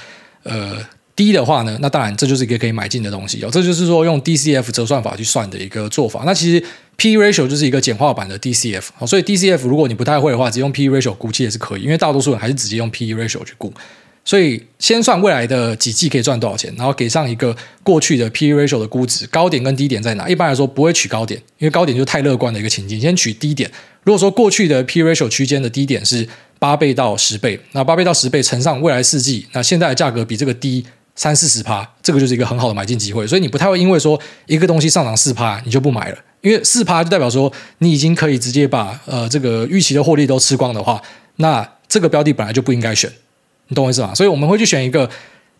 [0.43, 0.75] 呃。
[1.19, 3.49] 低的话呢，那当然这就是一个可以买进的东西哦。
[3.51, 6.23] 这就是说用 DCF 折算法去算的一个做法。
[6.25, 6.63] 那其实
[6.95, 8.85] P/E ratio 就是一个简化版的 DCF。
[9.05, 13.73] 所以 DCF 如果你不太会的话，只用 P/E ratio 估计也是可以，因为大多数人还是直接用 P/E ratio 去估。
[14.23, 17.53] 所以先算未来的几季可以赚多少钱，然后给上一个
[17.83, 20.29] 过去的 P/E ratio 的估值，高点跟低点在哪？
[20.29, 22.97] 一般来说不会取高点，因为高点就太乐观的一个情境。
[23.01, 23.69] 先取低点。
[24.05, 26.25] 如果说过去的 P/E ratio 区间的低点是
[26.59, 30.85] 八倍到十倍，那八倍到十倍乘上未来四季，那现在的价格比这个低。
[31.19, 41.01] 三四十趴，这个就是一个很好的买进机会，所以你不太会因为说一个东西上涨四趴，你就不买了，因为四趴就代表说你已经可以直接把呃这个预期的获利都吃光的话，
[41.35, 43.11] 那这个标的本来就不应该选，
[43.67, 44.15] 你懂我意思吗？
[44.15, 45.09] 所以我们会去选一个，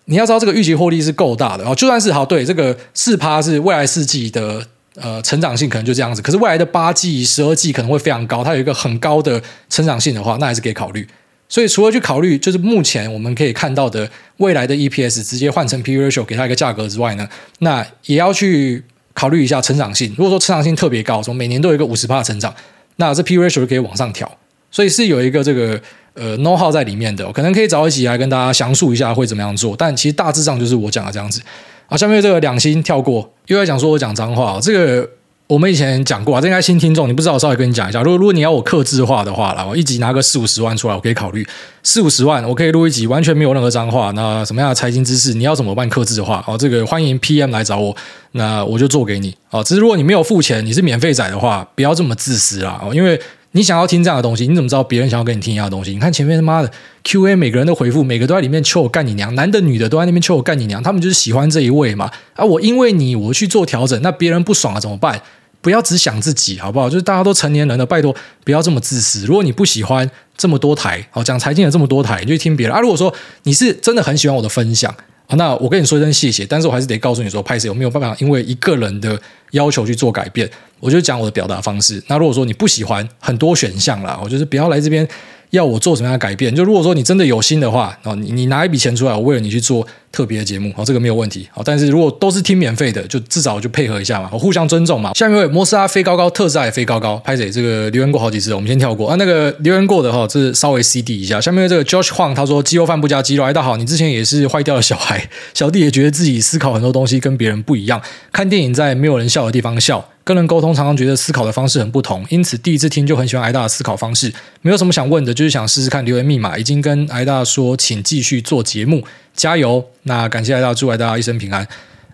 [0.05, 11.05] 你要知道这个预期获利是够大的，然后就算是好对这个四趴是未来四季的呃成长性可能就这样子，可是未来的八季、十二季可能会非常高，它有一个很高的成长性的话，那还是可以考虑。
[11.52, 17.28] 所以，除了去考虑就是目前我们可以看到的未来的 EPS 直接换成 P/E ratio 给它一个价格之外呢，
[17.58, 18.84] 那也要去
[19.16, 20.14] 考虑一下成长性。
[20.16, 22.54] 如果说成长性特别高，说每年都有一个五十趴的成长，
[22.97, 24.32] 那这 P/E ratio 就可以往上调。
[24.70, 25.82] 所以是有一个这个
[26.14, 29.76] 呃 know how 在里面的，可能可以早一起来跟大家详述一下会怎么样做。
[29.76, 31.41] 但其实大致上就是我讲的这样子。
[31.88, 35.10] 好，下面这个两星跳过，又在讲说我讲脏话，这个。
[35.50, 38.04] 我们以前讲过啊，这应该新听众，你不知道，我稍微跟你讲一下。
[38.04, 41.43] 如果如果你要我克制化的话啦，我一集拿个四五十万出来，我可以考虑
[41.82, 44.12] 四五十万，我可以录一集完全没有任何脏话。
[44.12, 46.43] 那什么样的财经知识，你要怎么办克制化？
[46.47, 47.95] 哦，这个欢迎 PM 来找我，
[48.34, 49.36] 那我就做给你。
[49.50, 52.80] 哦，只是如果你没有付钱，你是免费仔的话，不要这么自私啦。
[52.86, 53.20] 哦，因为
[53.54, 55.91] 你想要听这样的东西，你怎么知道别人想要跟你听一样的东西？
[55.93, 56.72] 你看前面他妈的
[57.04, 62.12] QA，每个人都回复，每个都在里面求我干你娘，男的女的都在那边求我干你娘，他们就是喜欢这一位嘛。
[62.36, 65.20] 啊，我因为你我去做调整，那别人不爽了怎么办？
[65.62, 66.89] 不要只想自己，好不好？
[66.89, 69.26] 就是大家都成年人了，拜托不要这么自私。
[69.26, 72.80] 如果你不喜欢这么多台，好讲财经的这么多台，你就听别人啊。
[72.80, 74.93] 如果说你是真的很喜欢我的分享，
[75.32, 76.45] 那我跟你说一声谢谢。
[76.45, 79.20] 但是我还是得告诉你说，拍摄有没有办法因为一个人的
[79.51, 80.49] 要求去做改变？
[80.80, 82.01] 我就讲我的表达方式。
[82.07, 85.07] 那如果说你不喜欢很多选项啦，我就是不要来这边。
[85.51, 86.55] 要我做什么样的改变？
[86.55, 95.14] 就如果说你真的有心的话，哦，你你拿一笔钱出来，我为了你去做特别的节目，哦，这个没有问题，好，但是如果都是听免费的，就至少就配合一下嘛，互相尊重嘛。
[95.14, 99.16] 下面一位摩斯拉飞高高，特斯拉也飞高高，拍谢这个留言过好几次，我们先跳过啊。
[99.18, 101.39] 那个留言过的哈，这稍微 CD 一下。
[101.39, 108.01] 下面这个 Josh Huang 他说鸡肉饭不加鸡肉，哎，大好，你之前也是坏掉的小孩， 小弟也觉得自己思考很多东西跟别人不一样，
[108.32, 110.10] 看电影在没有人笑的地方笑。
[110.26, 114.32] 跟人沟通，常常觉得思考的方式很不同，因此第一次听就很喜欢挨大的思考方式。
[114.62, 116.55] 没有什么想问的，就是想试试看留言密码。
[116.55, 119.03] 已经跟挨大说，请继续做节目，
[119.39, 119.81] 加油！
[120.03, 121.65] 那感谢大家，祝大家一生平安。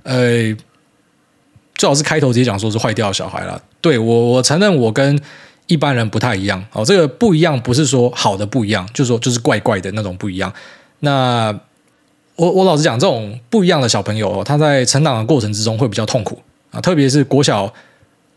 [0.03, 0.55] 呃，
[1.73, 3.59] 最好是开头直接讲说是坏掉的小孩了。
[3.81, 5.19] 对，我，我承认我跟
[5.65, 6.63] 一般人不太一样。
[6.71, 10.53] 哦，这个不一样不是说好的不一样，就是说就是怪怪的那种不一样。
[10.99, 11.51] 那
[12.35, 17.73] 我我老实讲，这种不一样的小朋友，他在成长的过程之中会比较痛苦啊，特别是国小。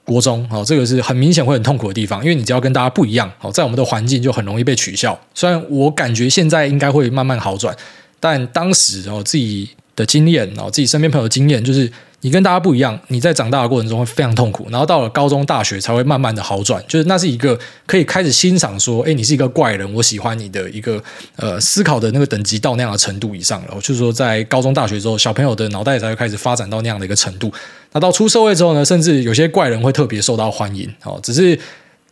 [0.08, 5.20] 国中，哦，这个是很明显会很痛苦的地方，因为你只要跟大家不一样，哦，在我们的环境就很容易被取笑。
[5.34, 7.76] 虽然我感觉现在应该会慢慢好转，
[8.20, 11.90] 但当时哦自己的经验，哦自己身边朋友的经验就是。
[12.20, 16.82] 你跟大家不一样，你在长大的过程中会非常痛苦，然后到了高中、大学才会慢慢的好转。
[16.88, 17.56] 就是那是一个
[17.86, 21.00] 可以开始欣赏说，哎，你是一个怪人，我喜欢你的一个
[21.36, 23.74] 呃思考的那个等级到那样的程度以上了。
[23.80, 27.52] 就是说，在高中、大学之后，小朋友的脑袋才会开始发展到那样的一个程度。
[27.92, 30.92] 那到出社会之后呢，甚至有些怪人会特别受到欢迎。
[31.04, 31.56] 哦，只是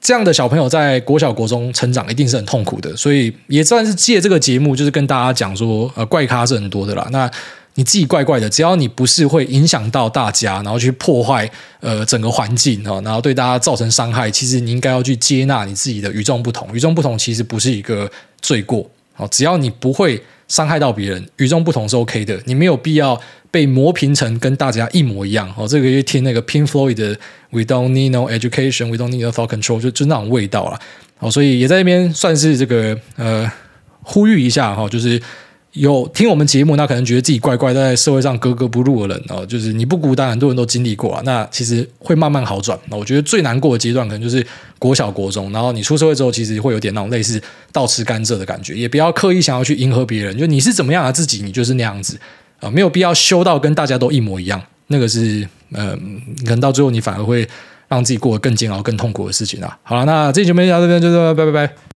[0.06, 7.08] 这样的小朋友在国小、国中成长一定是很痛苦的，所以也算是借这个节目，就是跟大家讲说，呃，怪咖是很多的啦。
[7.10, 7.28] 那
[7.74, 11.50] 你自己怪怪的，只要你不是会影响到大家，然后去破坏
[11.80, 16.72] 呃整个环境啊，然后对大家造成伤害，其实你应该要去接纳你自己的与众不同。
[16.72, 18.08] 与众不同其实不是一个
[18.40, 18.88] 罪过，
[19.32, 23.20] 只要你不会伤害到别人，与众不同是 OK 的，你没有必要
[23.50, 25.52] 被磨平成跟大家一模一样。
[25.56, 27.18] 哦，这个月听那个 Pink Floyd 的
[27.50, 30.78] We don't need no education, we don't need no thought control，就就那种味道了。
[31.18, 33.50] 哦，所以也在那边算是这个呃
[34.02, 35.20] 呼吁一下哈，就是。
[35.76, 41.20] 有听我们节目，那可能觉得自己怪怪，在社会上格格不入的人哦，就是你不孤单，很多人都经历过啊。
[41.24, 42.78] 那其实会慢慢好转。
[42.88, 44.44] 那我觉得最难过的阶段，可能就是
[44.78, 47.40] 国小、国中，然后你出社会之后，其实会有点那种类似
[47.72, 48.74] 倒吃甘蔗的感觉。
[48.74, 52.18] 也不要刻意想要去迎合别人，就你是怎么样的自己，你就是那样子
[52.60, 54.62] 啊，没有必要修到跟大家都一模一样。
[54.86, 55.96] 那个是嗯、呃，
[56.44, 57.46] 可能到最后你反而会
[57.88, 59.78] 让自己过得更煎熬、更痛苦的事情啊。
[59.82, 61.95] 好了，那这期节目就到这边，就这，拜拜拜。